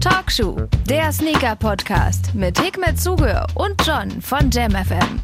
Talkshow, 0.00 0.56
der 0.88 1.12
Sneaker-Podcast 1.12 2.34
mit 2.34 2.60
Hikmet 2.60 3.00
Zuge 3.00 3.46
und 3.54 3.80
John 3.86 4.20
von 4.20 4.50
JamFM. 4.50 5.20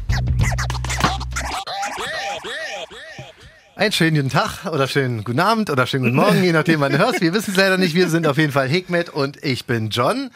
Einen 3.75 3.91
schönen 3.91 4.15
guten 4.15 4.29
Tag 4.29 4.65
oder 4.71 4.87
schönen 4.87 5.25
guten 5.25 5.39
Abend 5.39 5.69
oder 5.69 5.85
schönen 5.85 6.05
guten 6.05 6.15
Morgen, 6.15 6.41
je 6.43 6.53
nachdem, 6.53 6.79
wann 6.79 6.93
du 6.93 6.97
hörst. 6.97 7.19
Wir 7.19 7.33
wissen 7.33 7.51
es 7.51 7.57
leider 7.57 7.77
nicht. 7.77 7.93
Wir 7.93 8.07
sind 8.07 8.25
auf 8.25 8.37
jeden 8.37 8.53
Fall 8.53 8.69
Hikmet 8.69 9.09
und 9.09 9.43
ich 9.43 9.65
bin 9.65 9.89
John. 9.89 10.31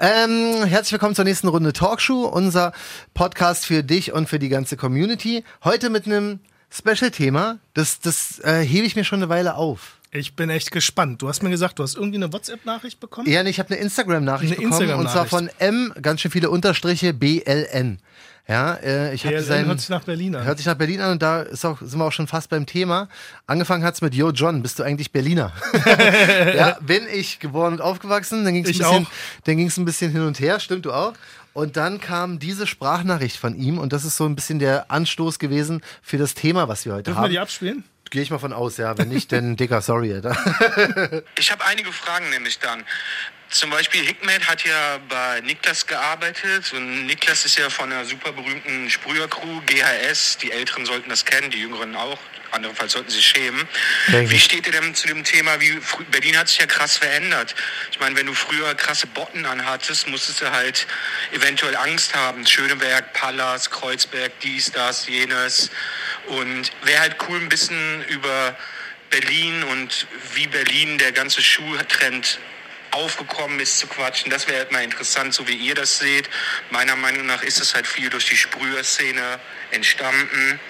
Ähm, 0.00 0.64
herzlich 0.64 0.92
willkommen 0.92 1.14
zur 1.14 1.24
nächsten 1.24 1.46
Runde 1.46 1.72
Talkshow, 1.72 2.26
unser 2.26 2.72
Podcast 3.14 3.66
für 3.66 3.84
dich 3.84 4.12
und 4.12 4.28
für 4.28 4.40
die 4.40 4.48
ganze 4.48 4.76
Community. 4.76 5.44
Heute 5.62 5.90
mit 5.90 6.06
einem 6.06 6.40
Special-Thema. 6.70 7.58
Das, 7.72 8.00
das 8.00 8.40
äh, 8.40 8.62
hebe 8.62 8.84
ich 8.84 8.96
mir 8.96 9.04
schon 9.04 9.20
eine 9.20 9.28
Weile 9.28 9.54
auf. 9.54 9.93
Ich 10.16 10.36
bin 10.36 10.48
echt 10.48 10.70
gespannt. 10.70 11.22
Du 11.22 11.28
hast 11.28 11.42
mir 11.42 11.50
gesagt, 11.50 11.80
du 11.80 11.82
hast 11.82 11.96
irgendwie 11.96 12.18
eine 12.18 12.32
WhatsApp-Nachricht 12.32 13.00
bekommen? 13.00 13.28
Ja, 13.28 13.42
nee, 13.42 13.50
ich 13.50 13.58
habe 13.58 13.70
eine 13.70 13.78
Instagram-Nachricht 13.80 14.56
bekommen. 14.56 14.90
und 14.94 15.10
zwar 15.10 15.26
von 15.26 15.50
M, 15.58 15.92
ganz 16.00 16.20
schön 16.20 16.30
viele 16.30 16.50
Unterstriche, 16.50 17.12
BLN. 17.12 17.98
Ja, 18.46 18.74
äh, 18.74 19.12
ich 19.12 19.24
habe 19.24 19.34
BLN 19.36 19.44
sein, 19.46 19.66
hört 19.66 19.80
sich 19.80 19.88
nach 19.88 20.04
Berlin 20.04 20.36
an. 20.36 20.44
Hört 20.44 20.58
sich 20.58 20.66
nach 20.68 20.76
Berlin 20.76 21.00
an 21.00 21.12
und 21.12 21.22
da 21.22 21.42
ist 21.42 21.64
auch, 21.64 21.80
sind 21.80 21.98
wir 21.98 22.04
auch 22.04 22.12
schon 22.12 22.28
fast 22.28 22.48
beim 22.48 22.64
Thema. 22.64 23.08
Angefangen 23.48 23.82
hat's 23.82 24.02
mit 24.02 24.14
Yo 24.14 24.30
John, 24.30 24.62
bist 24.62 24.78
du 24.78 24.84
eigentlich 24.84 25.10
Berliner? 25.10 25.50
ja, 26.54 26.78
bin 26.80 27.02
ich 27.12 27.40
geboren 27.40 27.72
und 27.72 27.80
aufgewachsen. 27.80 28.44
Dann 28.44 28.54
ging's 28.54 28.68
ein 28.68 28.72
Ich 28.72 28.78
bisschen, 28.78 29.06
auch. 29.06 29.10
dann 29.44 29.56
ging's 29.56 29.76
ein 29.78 29.84
bisschen 29.84 30.12
hin 30.12 30.20
und 30.22 30.38
her, 30.38 30.60
stimmt 30.60 30.84
du 30.86 30.92
auch? 30.92 31.14
Und 31.54 31.76
dann 31.76 32.00
kam 32.00 32.38
diese 32.38 32.68
Sprachnachricht 32.68 33.36
von 33.36 33.56
ihm 33.56 33.78
und 33.78 33.92
das 33.92 34.04
ist 34.04 34.16
so 34.16 34.26
ein 34.26 34.36
bisschen 34.36 34.60
der 34.60 34.90
Anstoß 34.92 35.40
gewesen 35.40 35.82
für 36.02 36.18
das 36.18 36.34
Thema, 36.34 36.68
was 36.68 36.84
wir 36.84 36.92
heute 36.94 37.02
Dürfen 37.04 37.18
wir 37.18 37.24
haben. 37.24 37.30
die 37.32 37.38
abspielen? 37.40 37.84
Gehe 38.10 38.22
ich 38.22 38.30
mal 38.30 38.38
von 38.38 38.52
aus, 38.52 38.76
ja. 38.76 38.96
Wenn 38.96 39.08
nicht, 39.08 39.32
dann 39.32 39.56
dicker, 39.56 39.80
sorry. 39.80 40.14
Alter. 40.14 40.36
Ich 41.38 41.50
habe 41.50 41.64
einige 41.64 41.92
Fragen 41.92 42.30
nämlich 42.30 42.58
dann. 42.58 42.84
Zum 43.54 43.70
Beispiel 43.70 44.04
Hickmet 44.04 44.48
hat 44.48 44.64
ja 44.64 44.98
bei 45.08 45.40
Niklas 45.42 45.86
gearbeitet 45.86 46.72
und 46.72 47.06
Niklas 47.06 47.44
ist 47.44 47.56
ja 47.56 47.70
von 47.70 47.92
einer 47.92 48.04
super 48.04 48.32
berühmten 48.32 48.90
Sprühercrew, 48.90 49.60
GHS. 49.66 50.38
Die 50.38 50.50
Älteren 50.50 50.84
sollten 50.84 51.08
das 51.08 51.24
kennen, 51.24 51.52
die 51.52 51.60
Jüngeren 51.60 51.94
auch. 51.94 52.18
Andernfalls 52.50 52.94
sollten 52.94 53.12
sie 53.12 53.22
schämen. 53.22 53.68
Denke 54.08 54.32
Wie 54.32 54.40
steht 54.40 54.66
ihr 54.66 54.72
denn 54.72 54.92
zu 54.96 55.06
dem 55.06 55.22
Thema, 55.22 55.60
wie 55.60 55.78
Berlin 56.10 56.36
hat 56.36 56.48
sich 56.48 56.58
ja 56.58 56.66
krass 56.66 56.96
verändert. 56.96 57.54
Ich 57.92 58.00
meine, 58.00 58.16
wenn 58.16 58.26
du 58.26 58.34
früher 58.34 58.74
krasse 58.74 59.06
Botten 59.06 59.46
anhattest, 59.46 60.08
musstest 60.08 60.40
du 60.40 60.50
halt 60.50 60.88
eventuell 61.30 61.76
Angst 61.76 62.12
haben. 62.12 62.44
Schöneberg, 62.44 63.12
Pallas, 63.12 63.70
Kreuzberg, 63.70 64.32
dies, 64.40 64.72
das, 64.72 65.06
jenes. 65.06 65.70
Und 66.26 66.72
wäre 66.82 67.02
halt 67.02 67.16
cool, 67.28 67.38
ein 67.38 67.48
bisschen 67.48 68.04
über 68.08 68.56
Berlin 69.10 69.62
und 69.62 70.08
wie 70.34 70.48
Berlin 70.48 70.98
der 70.98 71.12
ganze 71.12 71.40
Schuhtrend 71.40 72.40
aufgekommen 72.94 73.60
ist 73.60 73.78
zu 73.78 73.86
quatschen. 73.86 74.30
Das 74.30 74.48
wäre 74.48 74.58
halt 74.58 74.72
mal 74.72 74.82
interessant, 74.82 75.34
so 75.34 75.46
wie 75.48 75.54
ihr 75.54 75.74
das 75.74 75.98
seht. 75.98 76.28
Meiner 76.70 76.96
Meinung 76.96 77.26
nach 77.26 77.42
ist 77.42 77.60
es 77.60 77.74
halt 77.74 77.86
viel 77.86 78.10
durch 78.10 78.28
die 78.28 78.36
Sprüherszene 78.36 79.38
entstanden. 79.70 80.60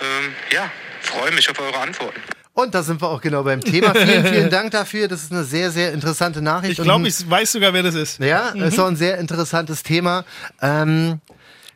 Ähm, 0.00 0.34
ja, 0.50 0.70
freue 1.00 1.32
mich 1.32 1.48
auf 1.50 1.58
eure 1.58 1.78
Antworten. 1.78 2.20
Und 2.54 2.74
da 2.74 2.82
sind 2.82 3.00
wir 3.00 3.08
auch 3.08 3.20
genau 3.20 3.42
beim 3.42 3.62
Thema. 3.62 3.94
Vielen, 3.94 4.26
vielen 4.26 4.50
Dank 4.50 4.72
dafür. 4.72 5.08
Das 5.08 5.22
ist 5.22 5.32
eine 5.32 5.42
sehr, 5.44 5.70
sehr 5.70 5.92
interessante 5.92 6.42
Nachricht. 6.42 6.78
Ich 6.78 6.84
glaube, 6.84 7.08
ich 7.08 7.30
weiß 7.30 7.52
sogar, 7.52 7.72
wer 7.72 7.82
das 7.82 7.94
ist. 7.94 8.20
Ja, 8.20 8.50
ist 8.50 8.78
auch 8.78 8.88
ein 8.88 8.96
sehr 8.96 9.16
interessantes 9.16 9.82
Thema. 9.82 10.26
Ähm, 10.60 11.20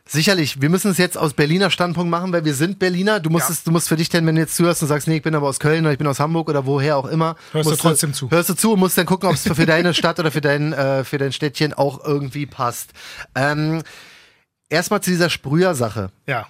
sicherlich, 0.07 0.61
wir 0.61 0.69
müssen 0.69 0.91
es 0.91 0.97
jetzt 0.97 1.17
aus 1.17 1.33
Berliner 1.33 1.69
Standpunkt 1.69 2.09
machen, 2.09 2.31
weil 2.33 2.45
wir 2.45 2.53
sind 2.53 2.79
Berliner. 2.79 3.19
Du 3.19 3.29
musst, 3.29 3.49
Ja. 3.49 3.53
es, 3.53 3.63
du 3.63 3.71
musst 3.71 3.87
für 3.89 3.95
dich 3.95 4.09
denn, 4.09 4.25
wenn 4.25 4.35
du 4.35 4.41
jetzt 4.41 4.55
zuhörst 4.55 4.81
und 4.81 4.87
sagst, 4.87 5.07
nee, 5.07 5.17
ich 5.17 5.21
bin 5.23 5.35
aber 5.35 5.47
aus 5.47 5.59
Köln 5.59 5.85
oder 5.85 5.91
ich 5.91 5.97
bin 5.97 6.07
aus 6.07 6.19
Hamburg 6.19 6.49
oder 6.49 6.65
woher 6.65 6.97
auch 6.97 7.05
immer. 7.05 7.35
Hörst 7.51 7.69
du 7.71 7.75
trotzdem 7.75 8.13
zu. 8.13 8.29
Hörst 8.31 8.49
du 8.49 8.53
zu 8.53 8.73
und 8.73 8.79
musst 8.79 8.97
dann 8.97 9.05
gucken, 9.05 9.27
ob 9.29 9.35
es 9.35 9.43
für 9.53 9.65
deine 9.65 9.93
Stadt 9.93 10.19
oder 10.19 10.31
für 10.31 10.41
dein, 10.41 10.73
äh, 10.73 11.03
für 11.03 11.17
dein 11.17 11.31
Städtchen 11.31 11.73
auch 11.73 12.03
irgendwie 12.05 12.45
passt. 12.45 12.91
Ähm, 13.35 13.83
Erstmal 14.69 15.01
zu 15.01 15.09
dieser 15.11 15.29
Sprüher-Sache. 15.29 16.11
Ja. 16.25 16.47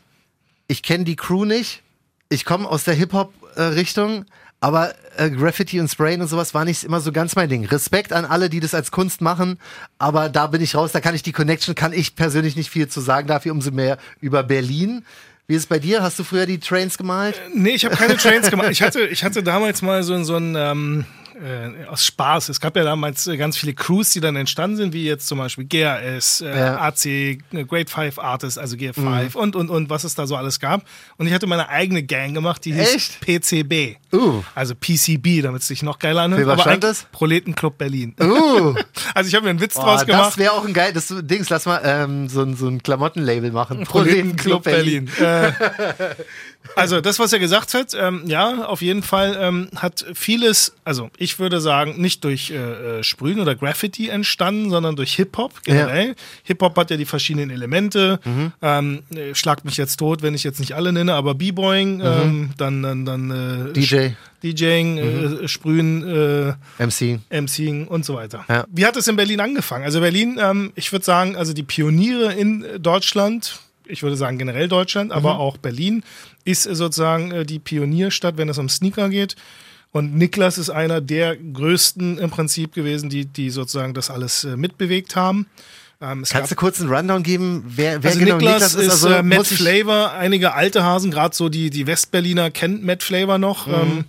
Ich 0.67 0.81
kenne 0.81 1.03
die 1.03 1.15
Crew 1.15 1.45
nicht. 1.45 1.83
Ich 2.29 2.45
komme 2.45 2.67
aus 2.67 2.83
der 2.83 2.95
Hip-Hop-Richtung. 2.95 4.25
Aber 4.59 4.93
äh, 5.17 5.29
Graffiti 5.29 5.79
und 5.79 5.87
Sprayen 5.87 6.21
und 6.21 6.27
sowas 6.27 6.53
war 6.53 6.65
nicht 6.65 6.83
immer 6.83 6.99
so 6.99 7.11
ganz 7.11 7.35
mein 7.35 7.49
Ding. 7.49 7.65
Respekt 7.65 8.11
an 8.11 8.25
alle, 8.25 8.49
die 8.49 8.59
das 8.59 8.73
als 8.73 8.91
Kunst 8.91 9.21
machen, 9.21 9.59
aber 9.99 10.29
da 10.29 10.47
bin 10.47 10.61
ich 10.61 10.75
raus, 10.75 10.91
da 10.91 10.99
kann 10.99 11.13
ich 11.13 11.21
die 11.21 11.31
Connection, 11.31 11.75
kann 11.75 11.93
ich 11.93 12.15
persönlich 12.15 12.55
nicht 12.55 12.69
viel 12.69 12.87
zu 12.87 12.99
sagen, 12.99 13.27
dafür 13.27 13.51
umso 13.51 13.71
mehr 13.71 13.97
über 14.19 14.43
Berlin. 14.43 15.05
Wie 15.45 15.55
ist 15.55 15.61
es 15.61 15.67
bei 15.67 15.79
dir? 15.79 16.01
Hast 16.01 16.19
du 16.19 16.23
früher 16.23 16.45
die 16.45 16.59
Trains 16.59 16.97
gemalt? 16.97 17.39
Nee, 17.53 17.69
ich 17.69 17.85
habe 17.85 17.95
keine 17.95 18.17
Trains 18.17 18.49
gemacht. 18.49 18.69
Ich 18.71 18.81
hatte, 18.81 19.05
ich 19.07 19.23
hatte 19.23 19.43
damals 19.43 19.81
mal 19.81 20.03
so, 20.03 20.21
so 20.23 20.35
ein, 20.35 20.55
ähm, 20.57 21.05
äh, 21.41 21.85
aus 21.87 22.05
Spaß. 22.05 22.49
Es 22.49 22.59
gab 22.59 22.75
ja 22.75 22.83
damals 22.83 23.27
äh, 23.27 23.37
ganz 23.37 23.57
viele 23.57 23.73
Crews, 23.73 24.11
die 24.11 24.19
dann 24.19 24.35
entstanden 24.35 24.77
sind, 24.77 24.93
wie 24.93 25.05
jetzt 25.05 25.27
zum 25.27 25.37
Beispiel 25.37 25.65
GAS, 25.65 26.41
äh, 26.41 26.57
Ja. 26.57 26.77
AC, 26.81 27.05
äh, 27.05 27.37
Grade 27.67 27.85
5 27.89 28.19
Artists, 28.19 28.57
also 28.57 28.75
GF5 28.75 29.35
und, 29.35 29.55
und, 29.55 29.69
und 29.69 29.89
was 29.89 30.03
es 30.03 30.15
da 30.15 30.25
so 30.27 30.35
alles 30.35 30.59
gab. 30.59 30.83
Und 31.17 31.27
ich 31.27 31.33
hatte 31.33 31.47
meine 31.47 31.69
eigene 31.69 32.03
Gang 32.03 32.33
gemacht, 32.33 32.65
die 32.65 32.73
hieß 32.73 32.95
Echt? 32.95 33.19
PCB. 33.21 33.97
Uh. 34.13 34.41
Also 34.55 34.73
PCB, 34.75 35.41
damit 35.43 35.61
es 35.61 35.67
sich 35.67 35.83
noch 35.83 35.99
geiler 35.99 36.21
anhört. 36.23 36.41
Für 36.41 36.47
was 36.47 36.53
Aber 36.53 36.61
stand 36.63 36.83
das? 36.83 37.05
Proletenclub 37.11 37.77
Berlin. 37.77 38.15
Uh, 38.21 38.73
Also 39.13 39.27
ich 39.29 39.35
habe 39.35 39.45
mir 39.45 39.51
einen 39.51 39.61
Witz 39.61 39.73
boah, 39.75 39.83
draus 39.83 39.99
das 40.01 40.07
gemacht. 40.07 40.37
wäre 40.37 40.51
auch 40.53 40.65
ein 40.65 40.73
geil, 40.73 40.91
das 40.93 41.13
Dings, 41.21 41.49
lass 41.49 41.65
mal 41.65 41.81
ähm, 41.83 42.29
so, 42.29 42.41
ein- 42.41 42.55
so 42.55 42.67
ein 42.67 42.81
Klamottenlabel 42.83 43.51
machen. 43.51 43.83
Proletenclub 43.85 44.63
Berlin. 44.63 45.09
Äh, 45.19 45.51
also 46.75 47.01
das, 47.01 47.19
was 47.19 47.33
er 47.33 47.39
gesagt 47.39 47.73
hat, 47.73 47.93
ähm, 47.99 48.23
ja, 48.25 48.65
auf 48.65 48.81
jeden 48.81 49.03
Fall 49.03 49.37
ähm, 49.39 49.69
hat 49.75 50.05
vieles, 50.13 50.73
also 50.83 51.09
ich 51.17 51.26
würde 51.39 51.59
sagen, 51.61 51.99
nicht 52.01 52.23
durch 52.23 52.51
äh, 52.51 52.99
äh, 52.99 53.03
Sprühen 53.03 53.39
oder 53.39 53.55
Graffiti 53.55 54.09
entstanden, 54.09 54.69
sondern 54.69 54.95
durch 54.95 55.13
Hip-Hop 55.15 55.63
generell. 55.63 56.15
Hip-Hop 56.43 56.75
hat 56.77 56.89
ja 56.91 56.97
die 56.97 57.05
verschiedenen 57.05 57.49
Elemente. 57.49 58.19
Mhm. 58.23 58.53
Ähm, 58.61 59.03
äh, 59.13 59.35
schlagt 59.35 59.65
mich 59.65 59.77
jetzt 59.77 59.97
tot, 59.97 60.21
wenn 60.21 60.33
ich 60.33 60.43
jetzt 60.43 60.59
nicht 60.59 60.73
alle 60.73 60.91
nenne, 60.93 61.13
aber 61.13 61.35
B-Boying, 61.35 62.01
ähm, 62.03 62.49
dann, 62.57 62.81
dann, 62.81 63.05
dann 63.05 63.69
äh, 63.69 63.73
DJ, 63.73 64.09
DJing, 64.43 64.97
äh, 65.43 65.47
Sprühen, 65.47 66.03
äh, 66.07 66.83
MC. 66.83 67.19
MCing 67.29 67.87
und 67.87 68.05
so 68.05 68.15
weiter. 68.15 68.45
Ja. 68.49 68.65
Wie 68.71 68.85
hat 68.85 68.95
es 68.95 69.07
in 69.07 69.15
Berlin 69.15 69.39
angefangen? 69.39 69.83
Also 69.83 69.99
Berlin, 69.99 70.39
ähm, 70.41 70.71
ich 70.75 70.91
würde 70.91 71.05
sagen, 71.05 71.35
also 71.35 71.53
die 71.53 71.63
Pioniere 71.63 72.33
in 72.33 72.65
Deutschland, 72.79 73.59
ich 73.85 74.03
würde 74.03 74.15
sagen 74.17 74.37
generell 74.37 74.67
Deutschland, 74.67 75.11
aber 75.11 75.33
Mhm. 75.35 75.39
auch 75.39 75.57
Berlin, 75.57 76.03
ist 76.45 76.65
äh, 76.65 76.75
sozusagen 76.75 77.31
äh, 77.31 77.45
die 77.45 77.59
Pionierstadt, 77.59 78.37
wenn 78.37 78.49
es 78.49 78.57
um 78.57 78.69
Sneaker 78.69 79.09
geht. 79.09 79.35
Und 79.91 80.15
Niklas 80.15 80.57
ist 80.57 80.69
einer 80.69 81.01
der 81.01 81.37
größten 81.37 82.17
im 82.17 82.29
Prinzip 82.29 82.73
gewesen, 82.73 83.09
die, 83.09 83.25
die 83.25 83.49
sozusagen 83.49 83.93
das 83.93 84.09
alles 84.09 84.43
äh, 84.43 84.57
mitbewegt 84.57 85.15
haben. 85.15 85.47
Ähm, 85.99 86.23
Kannst 86.29 86.51
du 86.51 86.55
kurz 86.55 86.79
einen 86.79 86.91
Rundown 86.91 87.23
geben, 87.23 87.63
wer, 87.67 88.03
wer 88.03 88.11
also 88.11 88.19
genau 88.19 88.37
Niklas, 88.37 88.75
ist, 88.75 88.89
Also, 88.91 89.09
äh, 89.09 89.23
Matt 89.23 89.47
Flavor, 89.47 90.11
einige 90.11 90.53
alte 90.53 90.83
Hasen, 90.83 91.09
gerade 91.09 91.35
so 91.35 91.49
die, 91.49 91.71
die 91.71 91.87
Westberliner 91.87 92.51
kennt 92.51 92.83
Matt 92.83 93.01
Flavor 93.01 93.39
noch. 93.39 93.65
Mhm. 93.65 93.73
Ähm, 93.73 94.05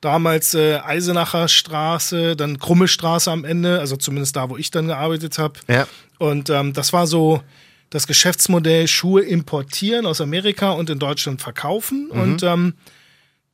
damals 0.00 0.54
äh, 0.54 0.78
Eisenacher 0.78 1.46
Straße, 1.46 2.34
dann 2.34 2.58
Krumme 2.58 2.88
Straße 2.88 3.30
am 3.30 3.44
Ende, 3.44 3.78
also 3.78 3.96
zumindest 3.96 4.34
da, 4.34 4.50
wo 4.50 4.56
ich 4.56 4.70
dann 4.70 4.88
gearbeitet 4.88 5.38
habe. 5.38 5.60
Ja. 5.68 5.86
Und 6.18 6.50
ähm, 6.50 6.72
das 6.72 6.92
war 6.92 7.06
so 7.06 7.42
das 7.90 8.06
Geschäftsmodell 8.06 8.88
Schuhe 8.88 9.22
importieren 9.22 10.06
aus 10.06 10.20
Amerika 10.20 10.70
und 10.70 10.90
in 10.90 10.98
Deutschland 10.98 11.42
verkaufen. 11.42 12.08
Mhm. 12.12 12.20
Und 12.20 12.42
ähm, 12.42 12.74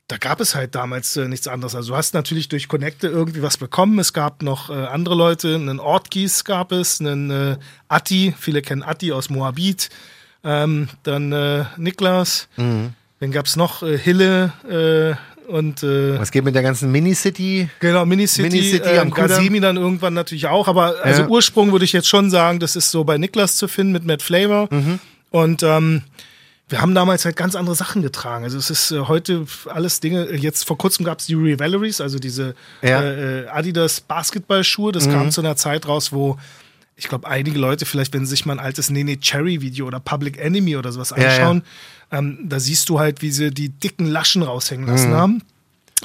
da 0.09 0.17
gab 0.17 0.39
es 0.39 0.55
halt 0.55 0.73
damals 0.75 1.17
äh, 1.17 1.27
nichts 1.27 1.47
anderes. 1.47 1.75
Also 1.75 1.91
du 1.91 1.97
hast 1.97 2.13
natürlich 2.13 2.47
durch 2.47 2.67
Connecte 2.69 3.07
irgendwie 3.07 3.41
was 3.41 3.57
bekommen. 3.57 3.99
Es 3.99 4.13
gab 4.13 4.41
noch 4.41 4.69
äh, 4.69 4.73
andere 4.73 5.15
Leute, 5.15 5.55
einen 5.55 5.79
Ortgies 5.79 6.43
gab 6.45 6.71
es, 6.71 7.01
einen 7.01 7.29
äh, 7.29 7.57
Atti, 7.89 8.33
viele 8.39 8.61
kennen 8.61 8.83
Atti 8.83 9.11
aus 9.11 9.29
Moabit, 9.29 9.89
ähm, 10.43 10.87
dann 11.03 11.31
äh, 11.33 11.65
Niklas, 11.77 12.47
Mhm. 12.55 12.93
dann 13.19 13.31
gab 13.31 13.47
es 13.47 13.55
noch 13.57 13.83
äh, 13.83 13.97
Hille 13.97 14.53
äh, 14.69 15.51
und 15.51 15.83
äh, 15.83 16.19
Was 16.19 16.31
geht 16.31 16.43
mit 16.45 16.55
der 16.55 16.63
ganzen 16.63 16.91
Minicity? 16.91 17.69
Genau, 17.79 18.05
Minicity, 18.05 18.43
Minicity 18.49 18.97
am. 18.99 19.11
Gazimi 19.11 19.59
dann 19.59 19.75
irgendwann 19.77 20.13
natürlich 20.13 20.47
auch, 20.47 20.67
aber 20.69 20.95
also 21.03 21.23
Ja. 21.23 21.27
Ursprung 21.27 21.71
würde 21.73 21.83
ich 21.85 21.93
jetzt 21.93 22.07
schon 22.07 22.29
sagen, 22.29 22.59
das 22.59 22.75
ist 22.77 22.91
so 22.91 23.03
bei 23.03 23.17
Niklas 23.17 23.55
zu 23.57 23.67
finden 23.67 23.91
mit 23.93 24.05
Matt 24.05 24.21
Flavor. 24.21 24.67
Mhm. 24.71 24.99
Und 25.31 25.63
ähm, 25.63 26.03
wir 26.69 26.81
haben 26.81 26.93
damals 26.93 27.23
halt 27.25 27.35
ganz 27.37 27.55
andere 27.55 27.75
Sachen 27.75 28.01
getragen. 28.01 28.43
Also 28.43 28.57
es 28.57 28.69
ist 28.69 28.91
äh, 28.91 28.99
heute 29.01 29.45
alles 29.67 29.99
Dinge, 30.01 30.33
jetzt 30.35 30.65
vor 30.67 30.77
kurzem 30.77 31.05
gab 31.05 31.19
es 31.19 31.25
die 31.27 31.35
Revaleries, 31.35 32.01
also 32.01 32.19
diese 32.19 32.55
Ja. 32.81 33.01
äh, 33.01 33.43
äh, 33.43 33.47
Adidas 33.47 34.01
Basketballschuhe. 34.01 34.91
Das 34.91 35.09
kam 35.09 35.31
zu 35.31 35.41
einer 35.41 35.55
Zeit 35.55 35.87
raus, 35.87 36.11
wo 36.11 36.37
ich 36.99 37.07
glaube, 37.07 37.27
einige 37.27 37.59
Leute, 37.59 37.85
vielleicht 37.85 38.13
wenn 38.13 38.25
sie 38.25 38.31
sich 38.31 38.45
mal 38.45 38.53
ein 38.53 38.59
altes 38.59 38.89
Nene 38.89 39.19
Cherry 39.19 39.61
Video 39.61 39.85
oder 39.85 39.99
Public 39.99 40.37
Enemy 40.39 40.77
oder 40.77 40.91
sowas 40.91 41.11
Ja, 41.11 41.17
ja. 41.17 41.29
anschauen, 41.29 41.63
Ähm, 42.09 42.39
da 42.47 42.59
siehst 42.59 42.87
du 42.89 42.99
halt, 42.99 43.21
wie 43.21 43.31
sie 43.31 43.51
die 43.51 43.67
dicken 43.69 44.05
Laschen 44.07 44.41
raushängen 44.41 44.85
Mhm. 44.85 44.91
lassen 44.91 45.13
haben. 45.13 45.41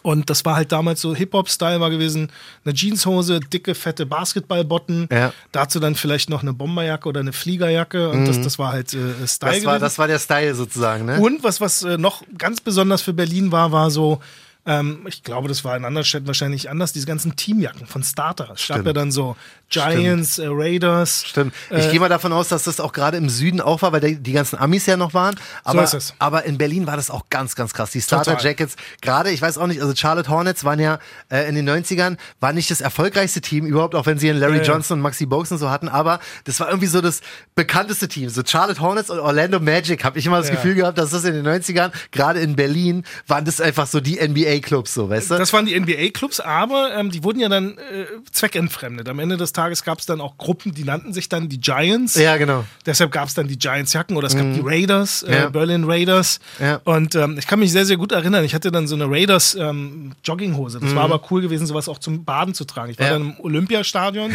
Und 0.02 0.31
das 0.31 0.44
war 0.44 0.56
halt 0.56 0.72
damals 0.72 1.00
so 1.00 1.14
Hip-Hop-Style 1.14 1.81
war 1.81 1.90
gewesen. 1.90 2.31
Eine 2.64 2.75
Jeanshose, 2.75 3.40
dicke, 3.40 3.75
fette 3.75 4.04
Basketballbotten. 4.06 5.08
Ja. 5.10 5.32
Dazu 5.52 5.81
dann 5.81 5.94
vielleicht 5.94 6.28
noch 6.28 6.43
eine 6.43 6.52
Bomberjacke 6.52 7.08
oder 7.08 7.20
eine 7.20 7.32
Fliegerjacke. 7.32 8.10
Und 8.10 8.26
das, 8.26 8.40
das 8.40 8.58
war 8.58 8.72
halt 8.72 8.93
äh, 8.94 8.96
Style 8.96 9.26
Das 9.26 9.40
war, 9.40 9.50
gewesen. 9.50 9.81
das 9.81 9.99
war 9.99 10.06
der 10.08 10.19
Style 10.19 10.54
sozusagen, 10.54 11.04
ne? 11.06 11.20
Und 11.20 11.44
was, 11.44 11.60
was 11.60 11.82
äh, 11.82 11.99
noch 11.99 12.22
ganz 12.37 12.60
besonders 12.60 13.02
für 13.02 13.12
Berlin 13.12 13.52
war, 13.52 13.72
war 13.72 13.90
so 13.90 14.20
Ähm, 14.64 15.05
ich 15.09 15.25
glaube, 15.25 15.49
das 15.49 15.64
war 15.64 15.76
in 15.76 15.85
anderen 15.85 16.05
Städten 16.05 16.26
wahrscheinlich 16.29 16.70
anders. 16.70 16.93
Diese 16.93 17.06
ganzen 17.06 17.35
Teamjacken 17.35 17.87
von 17.87 18.05
Starter. 18.05 18.44
Es 18.44 18.49
gab 18.49 18.59
Stimmt. 18.76 18.87
ja 18.87 18.93
dann 18.93 19.11
so 19.11 19.37
Giants, 19.70 20.38
äh, 20.38 20.47
Raiders. 20.49 21.25
Stimmt. 21.26 21.53
Ich 21.70 21.87
Äh, 21.87 21.91
gehe 21.91 21.99
mal 22.00 22.09
davon 22.09 22.32
aus, 22.32 22.49
dass 22.49 22.64
das 22.64 22.79
auch 22.79 22.93
gerade 22.93 23.17
im 23.17 23.29
Süden 23.29 23.61
auch 23.61 23.82
war, 23.82 23.93
weil 23.93 24.00
die, 24.00 24.17
die 24.17 24.32
ganzen 24.32 24.56
Amis 24.59 24.87
ja 24.87 24.97
noch 24.97 25.14
waren. 25.14 25.35
Aber, 25.64 25.82
es. 25.82 26.14
aber 26.20 26.44
in 26.44 26.59
Berlin 26.59 26.87
war 26.87 26.97
das 26.97 27.11
auch 27.11 27.29
ganz, 27.31 27.56
ganz 27.56 27.73
krass. 27.73 27.91
Die 27.91 28.00
Starter 28.00 28.32
Total. 28.32 28.44
Jackets, 28.50 28.76
gerade, 29.00 29.31
ich 29.31 29.43
weiß 29.43 29.59
auch 29.59 29.67
nicht, 29.67 29.81
also 29.82 29.97
Charlotte 29.97 30.29
Hornets 30.31 30.62
waren 30.64 30.79
ja 30.79 30.99
äh, 31.31 31.49
in 31.49 31.55
den 31.56 31.69
90ern, 31.69 32.17
war 32.38 32.53
nicht 32.53 32.70
das 32.70 32.81
erfolgreichste 32.81 33.41
Team 33.41 33.67
überhaupt, 33.67 33.94
auch 33.97 34.06
wenn 34.06 34.19
sie 34.19 34.31
einen 34.31 34.38
Larry 34.38 34.59
Ja, 34.59 34.62
ja. 34.62 34.69
Johnson 34.75 34.99
und 34.99 35.03
Maxi 35.03 35.26
Bogues 35.26 35.50
und 35.50 35.59
so 35.59 35.70
hatten, 35.70 35.88
aber 35.88 36.20
das 36.44 36.61
war 36.61 36.69
irgendwie 36.69 36.87
so 36.87 37.00
das 37.00 37.20
bekannteste 37.55 38.06
Team. 38.09 38.29
So 38.29 38.43
Charlotte 38.47 38.81
Hornets 38.81 39.11
und 39.11 39.19
Orlando 39.19 39.59
Magic, 39.59 40.05
habe 40.05 40.19
ich 40.19 40.26
immer 40.26 40.38
das 40.38 40.49
Ja. 40.49 40.55
Gefühl 40.55 40.75
gehabt, 40.75 40.99
dass 40.99 41.11
das 41.11 41.25
in 41.25 41.35
den 41.35 41.47
90ern, 41.47 41.91
gerade 42.12 42.41
in 42.41 42.55
Berlin, 42.56 43.05
waren 43.26 43.44
das 43.44 43.61
einfach 43.61 43.87
so 43.87 43.99
die 44.00 44.19
NBA-Clubs, 44.56 44.94
so, 44.94 45.08
weißt 45.08 45.31
du? 45.31 45.38
Das 45.38 45.52
waren 45.52 45.66
die 45.66 45.78
NBA-Clubs, 45.78 46.40
aber 46.40 46.94
ähm, 46.96 47.10
die 47.10 47.22
wurden 47.25 47.40
ja 47.40 47.49
dann 47.49 47.78
äh, 47.78 48.04
zweckentfremdet. 48.31 49.08
Am 49.08 49.19
Ende 49.19 49.37
des 49.37 49.52
Tages 49.52 49.84
gab 49.84 49.99
es 49.99 50.06
dann 50.06 50.20
auch 50.20 50.37
Gruppen, 50.38 50.75
die 50.75 50.84
nannten 50.84 51.12
sich 51.12 51.28
dann 51.28 51.49
die 51.49 51.60
Giants. 51.60 52.14
ja, 52.14 52.37
genau. 52.37 52.64
Deshalb 52.87 53.12
gab 53.12 53.28
es 53.28 53.34
dann 53.34 53.49
die 53.49 53.58
Giants-Jacken 53.58 54.16
oder 54.16 54.26
es 54.26 54.37
gab 54.37 54.52
die 54.54 54.60
Raiders, 54.62 55.22
äh, 55.22 55.34
Ja. 55.34 55.49
Berlin 55.49 55.84
Raiders. 55.84 56.40
Ja. 56.60 56.81
Und 56.84 57.14
ähm, 57.14 57.37
ich 57.38 57.46
kann 57.46 57.58
mich 57.58 57.72
sehr, 57.72 57.84
sehr 57.87 57.96
gut 57.96 58.12
erinnern. 58.12 58.44
Ich 58.44 58.54
hatte 58.54 58.70
dann 58.70 58.87
so 58.87 58.94
eine 58.94 59.06
Raiders-Jogginghose. 59.08 60.81
das 60.81 60.94
war 60.94 61.04
aber 61.04 61.20
cool 61.31 61.40
gewesen, 61.43 61.66
sowas 61.66 61.88
auch 61.88 61.99
zum 61.99 62.25
Baden 62.25 62.54
zu 62.54 62.64
tragen. 62.64 62.90
Ich 62.93 62.99
war 62.99 63.06
Mhm. 63.06 63.12
Ja. 63.12 63.19
dann 63.19 63.22
im 63.38 63.40
Olympiastadion 63.44 64.31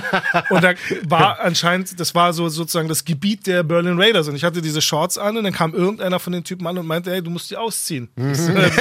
und 0.50 0.64
da 0.64 0.74
war 1.08 1.40
anscheinend, 1.40 1.98
das 1.98 2.14
war 2.14 2.32
so 2.32 2.48
sozusagen 2.48 2.88
das 2.88 3.04
Gebiet 3.04 3.46
der 3.46 3.62
Berlin 3.62 3.98
Raiders. 4.00 4.28
Und 4.28 4.36
ich 4.36 4.44
hatte 4.44 4.62
diese 4.62 4.80
Shorts 4.80 5.18
an 5.18 5.36
und 5.36 5.44
dann 5.44 5.52
kam 5.52 5.74
irgendeiner 5.74 6.18
von 6.18 6.32
den 6.32 6.44
Typen 6.44 6.66
an 6.66 6.78
und 6.78 6.86
meinte, 6.86 7.12
ey, 7.12 7.22
du 7.22 7.30
musst 7.30 7.50
die 7.50 7.56
ausziehen. 7.56 8.08
Willst, 8.16 8.48
du, 8.48 8.54
willst, 8.54 8.78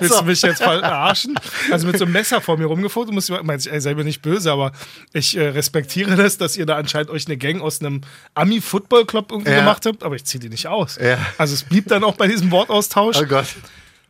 willst 0.00 0.20
du 0.20 0.24
mich 0.26 0.42
jetzt 0.42 0.62
verarschen? 0.62 1.34
Also 1.70 1.86
mit 1.86 1.98
so 1.98 2.04
einem 2.04 2.12
Messer 2.12 2.40
vor 2.40 2.56
mir 2.58 2.68
musste 2.68 3.34
ich 3.34 3.42
meinte 3.42 3.68
ich, 3.68 3.72
ey, 3.72 3.80
sei 3.80 3.94
mir 3.94 4.04
nicht 4.04 4.22
böse, 4.22 4.52
aber 4.52 4.72
ich 5.12 5.36
äh, 5.36 5.48
respektiere 5.48 6.16
das, 6.16 6.38
dass 6.38 6.56
ihr 6.56 6.66
da 6.66 6.76
anscheinend 6.76 7.10
euch 7.10 7.26
eine 7.26 7.36
Gang 7.36 7.60
aus 7.60 7.80
einem 7.80 8.02
Ami-Football-Club 8.34 9.30
irgendwie 9.32 9.50
Ja. 9.52 9.58
gemacht 9.60 9.86
habt, 9.86 10.02
aber 10.02 10.14
ich 10.16 10.24
ziehe 10.24 10.40
die 10.40 10.48
nicht 10.48 10.66
aus. 10.66 10.98
Ja. 11.02 11.18
Also 11.38 11.54
es 11.54 11.62
blieb 11.64 11.88
dann 11.88 12.04
auch 12.04 12.16
bei 12.16 12.26
diesem 12.28 12.50
Wortaustausch. 12.50 13.16
Oh 13.20 13.26
Gott. 13.26 13.46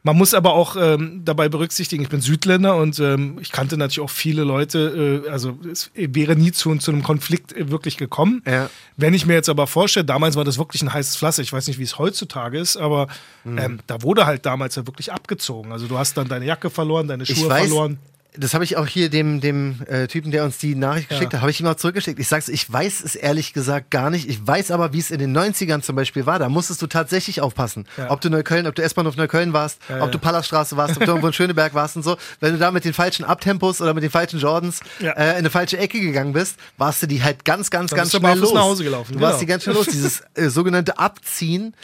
Man 0.06 0.16
muss 0.16 0.34
aber 0.34 0.52
auch 0.54 0.76
ähm, 0.78 1.22
dabei 1.24 1.48
berücksichtigen, 1.48 2.04
ich 2.04 2.08
bin 2.08 2.20
Südländer 2.20 2.76
und 2.76 3.00
ähm, 3.00 3.38
ich 3.40 3.50
kannte 3.50 3.76
natürlich 3.76 3.98
auch 3.98 4.10
viele 4.10 4.44
Leute, 4.44 5.24
äh, 5.26 5.28
also 5.30 5.58
es 5.68 5.90
wäre 5.96 6.36
nie 6.36 6.52
zu, 6.52 6.72
zu 6.76 6.92
einem 6.92 7.02
Konflikt 7.02 7.52
äh, 7.52 7.72
wirklich 7.72 7.96
gekommen. 7.96 8.40
Ja. 8.46 8.70
Wenn 8.96 9.14
ich 9.14 9.26
mir 9.26 9.34
jetzt 9.34 9.48
aber 9.48 9.66
vorstelle, 9.66 10.06
damals 10.06 10.36
war 10.36 10.44
das 10.44 10.58
wirklich 10.58 10.80
ein 10.82 10.92
heißes 10.92 11.16
Pflaster, 11.16 11.42
ich 11.42 11.52
weiß 11.52 11.66
nicht, 11.66 11.80
wie 11.80 11.82
es 11.82 11.98
heutzutage 11.98 12.56
ist, 12.56 12.76
aber 12.76 13.08
Mhm. 13.42 13.58
ähm, 13.58 13.78
da 13.88 14.00
wurde 14.02 14.26
halt 14.26 14.46
damals 14.46 14.76
ja 14.76 14.86
wirklich 14.86 15.12
abgezogen. 15.12 15.72
Also 15.72 15.88
du 15.88 15.98
hast 15.98 16.16
dann 16.16 16.28
deine 16.28 16.44
Jacke 16.44 16.70
verloren, 16.70 17.08
deine 17.08 17.24
Ich 17.24 17.34
Schuhe 17.36 17.48
weiß, 17.48 17.62
verloren. 17.66 17.98
Das 18.38 18.54
habe 18.54 18.64
ich 18.64 18.76
auch 18.76 18.86
hier 18.86 19.08
dem, 19.10 19.40
dem 19.40 19.80
äh, 19.88 20.06
Typen, 20.06 20.30
der 20.30 20.44
uns 20.44 20.58
die 20.58 20.74
Nachricht 20.74 21.08
geschickt 21.08 21.32
Ja. 21.32 21.38
hat, 21.38 21.42
habe 21.42 21.50
ich 21.50 21.60
ihm 21.60 21.66
auch 21.66 21.74
zurückgeschickt. 21.76 22.18
Ich 22.18 22.28
sag's, 22.28 22.48
ich 22.48 22.70
weiß 22.72 23.02
es 23.04 23.14
ehrlich 23.14 23.52
gesagt 23.52 23.90
gar 23.90 24.10
nicht. 24.10 24.28
Ich 24.28 24.46
weiß 24.46 24.70
aber, 24.70 24.92
wie 24.92 24.98
es 24.98 25.10
in 25.10 25.18
den 25.18 25.36
90ern 25.36 25.80
zum 25.82 25.96
Beispiel 25.96 26.26
war. 26.26 26.38
Da 26.38 26.48
musstest 26.48 26.80
du 26.82 26.86
tatsächlich 26.86 27.40
aufpassen. 27.40 27.86
Ja. 27.96 28.10
Ob 28.10 28.20
du 28.20 28.30
Neukölln, 28.30 28.66
ob 28.66 28.74
du 28.74 28.82
S-Bahnhof 28.82 29.16
Neukölln 29.16 29.52
warst, 29.52 29.78
Ja, 29.88 30.02
ob 30.02 30.12
du 30.12 30.18
Palaststraße 30.18 30.76
warst, 30.76 30.96
ob 30.96 31.00
du 31.04 31.06
irgendwo 31.08 31.26
in 31.28 31.32
Schöneberg 31.32 31.74
warst 31.74 31.96
und 31.96 32.02
so. 32.02 32.16
Wenn 32.40 32.52
du 32.52 32.58
da 32.58 32.70
mit 32.70 32.84
den 32.84 32.92
falschen 32.94 33.24
Abtempos 33.24 33.80
oder 33.80 33.94
mit 33.94 34.02
den 34.02 34.10
falschen 34.10 34.38
Jordans 34.40 34.80
äh, 35.00 35.06
in 35.06 35.16
eine 35.18 35.50
falsche 35.50 35.78
Ecke 35.78 36.00
gegangen 36.00 36.32
bist, 36.32 36.56
warst 36.76 37.02
du 37.02 37.06
die 37.06 37.22
halt 37.22 37.44
ganz, 37.44 37.70
ganz, 37.70 37.90
Dann 37.90 37.98
ganz 37.98 38.10
schnell 38.10 38.38
los. 38.38 38.52
nach 38.54 38.62
Hause 38.62 38.84
gelaufen, 38.84 39.14
Du 39.14 39.20
warst 39.20 39.34
genau. 39.34 39.40
die 39.40 39.46
ganz 39.46 39.62
schnell 39.64 39.76
los. 39.76 39.86
Dieses 39.90 40.22
äh, 40.34 40.48
sogenannte 40.48 40.98
Abziehen. 40.98 41.74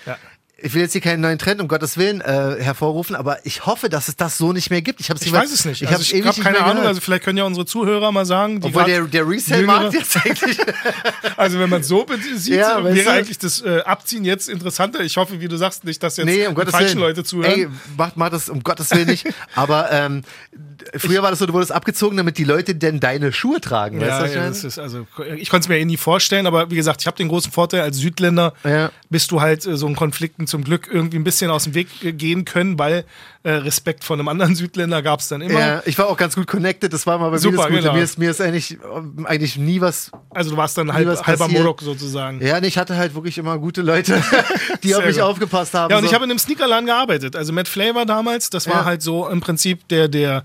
Ja. 0.62 0.66
Ich 0.66 0.74
will 0.74 0.82
jetzt 0.82 0.92
hier 0.92 1.00
keinen 1.00 1.20
neuen 1.20 1.38
Trend, 1.38 1.60
um 1.60 1.68
Gottes 1.68 1.96
Willen, 1.96 2.20
äh, 2.20 2.56
hervorrufen, 2.60 3.16
aber 3.16 3.44
ich 3.44 3.66
hoffe, 3.66 3.88
dass 3.88 4.08
es 4.08 4.16
das 4.16 4.38
so 4.38 4.52
nicht 4.52 4.70
mehr 4.70 4.82
gibt. 4.82 5.00
Ich, 5.00 5.10
hab's 5.10 5.22
Ich 5.22 5.32
weiß 5.32 5.52
es 5.52 5.64
nicht. 5.64 5.82
Ich 5.82 5.88
also 5.88 5.94
habe 5.94 6.04
ich 6.04 6.24
nicht 6.24 6.42
keine 6.42 6.58
Ahnung. 6.58 6.70
gehört. 6.74 6.86
Also 6.88 7.00
vielleicht 7.00 7.24
können 7.24 7.38
ja 7.38 7.44
unsere 7.44 7.66
Zuhörer 7.66 8.12
mal 8.12 8.24
sagen, 8.26 8.60
die 8.60 8.68
Obwohl 8.68 8.84
der, 8.84 9.02
der 9.02 9.28
Resale-Markt 9.28 9.94
jetzt 9.94 10.16
eigentlich. 10.24 10.58
Also 11.36 11.58
wenn 11.58 11.70
man 11.70 11.80
es 11.80 11.88
so 11.88 12.06
sieht, 12.36 12.54
Ja, 12.54 12.82
wäre 12.84 13.10
eigentlich 13.10 13.38
das 13.38 13.62
äh, 13.62 13.80
Abziehen 13.80 14.24
jetzt 14.24 14.48
interessanter. 14.48 15.00
Ich 15.00 15.16
hoffe, 15.16 15.40
wie 15.40 15.48
du 15.48 15.56
sagst, 15.56 15.84
nicht, 15.84 16.02
dass 16.02 16.16
jetzt 16.16 16.26
nee, 16.26 16.46
um 16.46 16.50
die 16.52 16.56
Gottes 16.56 16.72
falschen 16.72 16.96
Willen. 16.96 17.00
Leute 17.00 17.24
zuhören. 17.24 17.52
Ey, 17.52 17.68
macht, 17.96 18.16
macht 18.16 18.32
das 18.32 18.48
um 18.48 18.62
Gottes 18.62 18.90
Willen 18.90 19.08
nicht. 19.08 19.26
Aber 19.54 19.90
ähm, 19.90 20.22
früher 20.96 21.22
war 21.22 21.30
das 21.30 21.38
so, 21.38 21.46
du 21.46 21.52
wurdest 21.52 21.72
abgezogen, 21.72 22.16
damit 22.16 22.38
die 22.38 22.44
Leute 22.44 22.74
denn 22.74 23.00
deine 23.00 23.32
Schuhe 23.32 23.60
tragen. 23.60 24.00
weißt 24.00 24.10
du, 24.10 24.24
Ja, 24.24 24.26
ich 24.26 24.34
ja, 24.34 24.46
das 24.48 24.64
ist 24.64 24.78
also, 24.78 25.06
ich 25.36 25.48
konnte 25.48 25.64
es 25.64 25.68
mir 25.68 25.78
eh 25.78 25.84
nie 25.84 25.96
vorstellen, 25.96 26.46
aber 26.46 26.70
wie 26.70 26.76
gesagt, 26.76 27.00
ich 27.00 27.06
habe 27.06 27.16
den 27.16 27.28
großen 27.28 27.50
Vorteil, 27.52 27.80
als 27.82 27.96
Südländer 27.96 28.52
Ja. 28.64 28.90
bist 29.10 29.30
du 29.30 29.40
halt 29.40 29.66
äh, 29.66 29.76
so 29.76 29.86
einen 29.86 29.96
Konflikten 29.96 30.46
zum 30.52 30.62
Glück 30.62 30.88
irgendwie 30.88 31.16
ein 31.18 31.24
bisschen 31.24 31.50
aus 31.50 31.64
dem 31.64 31.74
Weg 31.74 31.88
gehen 32.16 32.44
können, 32.44 32.78
weil 32.78 33.04
äh, 33.42 33.50
Respekt 33.50 34.04
von 34.04 34.20
einem 34.20 34.28
anderen 34.28 34.54
Südländer 34.54 35.02
gab 35.02 35.18
es 35.18 35.26
dann 35.28 35.40
immer. 35.40 35.58
ja, 35.58 35.82
ich 35.84 35.98
war 35.98 36.06
auch 36.08 36.16
ganz 36.16 36.36
gut 36.36 36.46
connected, 36.46 36.92
das 36.92 37.04
war 37.06 37.18
mal 37.18 37.30
bei 37.30 37.38
Super, 37.38 37.52
mir 37.52 37.56
das 37.58 37.66
Gute. 37.70 37.80
genau. 37.82 37.92
Mir 37.94 38.02
ist, 38.04 38.18
mir 38.18 38.30
ist 38.30 38.40
eigentlich, 38.40 38.78
eigentlich 39.24 39.56
nie 39.56 39.80
was. 39.80 40.12
Also 40.30 40.50
du 40.52 40.56
warst 40.56 40.78
dann 40.78 40.92
halb, 40.92 41.08
halber. 41.26 41.48
Morok 41.48 41.82
sozusagen. 41.82 42.40
Ja, 42.40 42.60
nee, 42.60 42.68
ich 42.68 42.78
hatte 42.78 42.96
halt 42.96 43.14
wirklich 43.16 43.36
immer 43.38 43.58
gute 43.58 43.82
Leute, 43.82 44.22
die 44.84 44.94
auf 44.94 45.04
mich 45.04 45.16
gut. 45.16 45.24
aufgepasst 45.24 45.74
haben. 45.74 45.90
Ja, 45.90 45.96
und 45.96 46.04
so. 46.04 46.08
ich 46.08 46.14
habe 46.14 46.24
in 46.24 46.30
einem 46.30 46.38
Sneakerladen 46.38 46.86
gearbeitet. 46.86 47.34
Also 47.34 47.52
Matt 47.52 47.66
Flavor 47.66 48.06
damals, 48.06 48.48
das 48.50 48.68
war 48.68 48.80
Ja. 48.80 48.84
halt 48.84 49.02
so 49.02 49.26
im 49.28 49.40
Prinzip 49.40 49.88
der, 49.88 50.06
der 50.06 50.44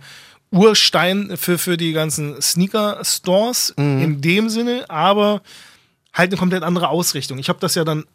Urstein 0.52 1.36
für, 1.38 1.58
für 1.58 1.78
die 1.78 1.92
ganzen 1.94 2.42
Sneaker-Stores 2.42 3.74
Mhm. 3.78 4.02
in 4.02 4.22
dem 4.22 4.50
Sinne, 4.50 4.86
aber 4.90 5.42
halt 6.14 6.32
eine 6.32 6.38
komplett 6.40 6.64
andere 6.64 6.88
Ausrichtung. 6.90 7.38
Ich 7.38 7.50
habe 7.50 7.60
das 7.60 7.76
ja 7.76 7.84
dann 7.84 8.06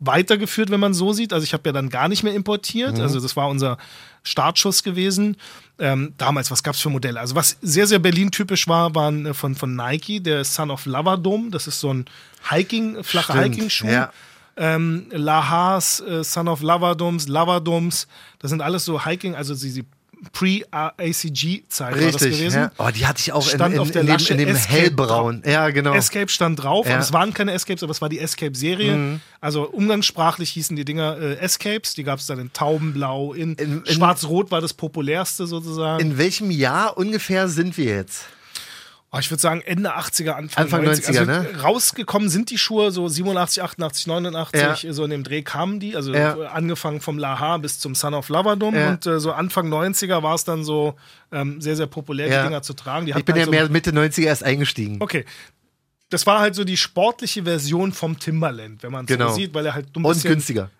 weitergeführt, 0.00 0.70
wenn 0.70 0.80
man 0.80 0.94
so 0.94 1.12
sieht. 1.12 1.32
Also 1.32 1.44
ich 1.44 1.52
habe 1.52 1.68
ja 1.68 1.72
dann 1.72 1.88
gar 1.88 2.08
nicht 2.08 2.22
mehr 2.22 2.34
importiert. 2.34 2.96
Mhm. 2.96 3.02
Also 3.02 3.20
das 3.20 3.36
war 3.36 3.48
unser 3.48 3.78
Startschuss 4.22 4.82
gewesen. 4.82 5.36
Ähm, 5.78 6.14
damals, 6.16 6.50
was 6.50 6.62
gab's 6.62 6.80
für 6.80 6.90
Modelle? 6.90 7.20
Also 7.20 7.34
was 7.34 7.58
sehr, 7.60 7.86
sehr 7.86 7.98
Berlin-typisch 7.98 8.66
war, 8.68 8.94
waren 8.94 9.26
äh, 9.26 9.34
von, 9.34 9.54
von 9.54 9.76
Nike, 9.76 10.20
der 10.20 10.44
Son 10.44 10.70
of 10.70 10.86
Lava 10.86 11.16
Dome. 11.16 11.50
Das 11.50 11.66
ist 11.66 11.80
so 11.80 11.92
ein 11.92 12.06
Hiking, 12.50 13.02
flacher 13.02 13.34
Hiking-Schuh 13.34 13.88
ja. 13.88 14.12
ähm, 14.56 15.06
Lahars, 15.10 16.00
äh, 16.00 16.24
Son 16.24 16.48
of 16.48 16.62
Lavadoms, 16.62 17.28
Lavadoms, 17.28 18.06
das 18.38 18.50
sind 18.50 18.62
alles 18.62 18.84
so 18.84 19.04
Hiking, 19.04 19.34
also 19.34 19.54
die, 19.54 19.72
die 19.72 19.84
Pre-ACG-Zeit 20.32 21.94
war 22.00 22.10
das 22.12 22.22
gewesen. 22.22 22.54
ja. 22.58 22.72
Oh, 22.78 22.88
die 22.94 23.06
hatte 23.06 23.20
ich 23.20 23.32
auch 23.32 23.44
in, 23.46 23.54
Stand 23.54 23.74
in, 23.74 23.80
auf 23.80 23.90
der 23.90 24.00
in, 24.02 24.06
dem, 24.06 24.12
Lasche 24.12 24.32
in 24.32 24.38
dem 24.38 24.48
Escape 24.48 24.72
hellbraun. 24.80 25.42
Ja, 25.46 25.70
genau. 25.70 25.94
Escape 25.94 26.28
stand 26.28 26.62
drauf, 26.62 26.86
Ja. 26.86 26.92
Mhm. 26.92 26.94
aber 26.96 27.04
es 27.04 27.12
waren 27.12 27.34
keine 27.34 27.52
Escapes, 27.52 27.82
aber 27.82 27.90
es 27.92 28.00
war 28.00 28.08
die 28.08 28.18
Escape-Serie. 28.18 29.20
Also 29.40 29.62
umgangssprachlich 29.68 30.50
hießen 30.50 30.74
die 30.76 30.84
Dinger 30.84 31.18
äh, 31.20 31.34
Escapes, 31.38 31.94
die 31.94 32.04
gab 32.04 32.18
es 32.18 32.26
dann 32.26 32.38
in 32.38 32.52
Taubenblau, 32.52 33.32
in, 33.34 33.54
In- 33.54 33.82
in- 33.84 33.86
Schwarz-Rot 33.94 34.50
war 34.50 34.60
das 34.60 34.72
populärste 34.74 35.46
sozusagen. 35.46 36.00
In 36.00 36.18
welchem 36.18 36.50
Jahr 36.50 36.96
ungefähr 36.96 37.48
sind 37.48 37.76
wir 37.76 37.84
jetzt? 37.96 38.24
Oh, 39.16 39.18
ich 39.18 39.30
würde 39.30 39.40
sagen 39.40 39.62
Ende 39.64 39.96
80er, 39.96 40.32
Anfang, 40.32 40.64
Anfang 40.64 40.84
90er. 40.84 41.10
90er, 41.10 41.18
also, 41.18 41.24
ne? 41.24 41.60
Rausgekommen 41.62 42.28
sind 42.28 42.50
die 42.50 42.58
Schuhe 42.58 42.90
so 42.90 43.08
87, 43.08 43.62
88, 43.62 44.06
89, 44.06 44.82
Ja. 44.82 44.92
so 44.92 45.04
in 45.04 45.10
dem 45.10 45.24
Dreh 45.24 45.42
kamen 45.42 45.80
die. 45.80 45.96
Also 45.96 46.12
Ja. 46.12 46.36
äh, 46.36 46.46
angefangen 46.46 47.00
vom 47.00 47.18
Laha 47.18 47.56
bis 47.58 47.78
zum 47.78 47.94
Son 47.94 48.14
of 48.14 48.28
Lavadum. 48.28 48.74
Ja. 48.74 48.90
Und 48.90 49.06
äh, 49.06 49.18
so 49.20 49.32
Anfang 49.32 49.68
90er 49.68 50.22
war 50.22 50.34
es 50.34 50.44
dann 50.44 50.64
so 50.64 50.94
ähm, 51.32 51.60
sehr, 51.60 51.76
sehr 51.76 51.86
populär, 51.86 52.28
Ja. 52.28 52.42
die 52.42 52.48
Dinger 52.48 52.62
zu 52.62 52.74
tragen. 52.74 53.06
Die 53.06 53.12
Ich 53.16 53.24
bin 53.24 53.34
ja 53.36 53.40
halt 53.40 53.46
so, 53.46 53.50
mehr 53.50 53.68
Mitte 53.70 53.90
90er 53.92 54.24
erst 54.26 54.44
eingestiegen. 54.44 54.98
Okay. 55.00 55.24
Das 56.10 56.26
war 56.26 56.38
halt 56.40 56.54
so 56.54 56.62
die 56.64 56.76
sportliche 56.76 57.42
Version 57.44 57.92
vom 57.92 58.18
Timberland, 58.18 58.82
wenn 58.84 58.92
man 58.92 59.06
es 59.06 59.08
Genau. 59.08 59.28
so 59.30 59.34
sieht, 59.34 59.54
weil 59.54 59.66
er 59.66 59.74
halt 59.74 59.86
ein 59.96 60.04
Und 60.04 60.12
bisschen, 60.12 60.30
günstiger. 60.30 60.70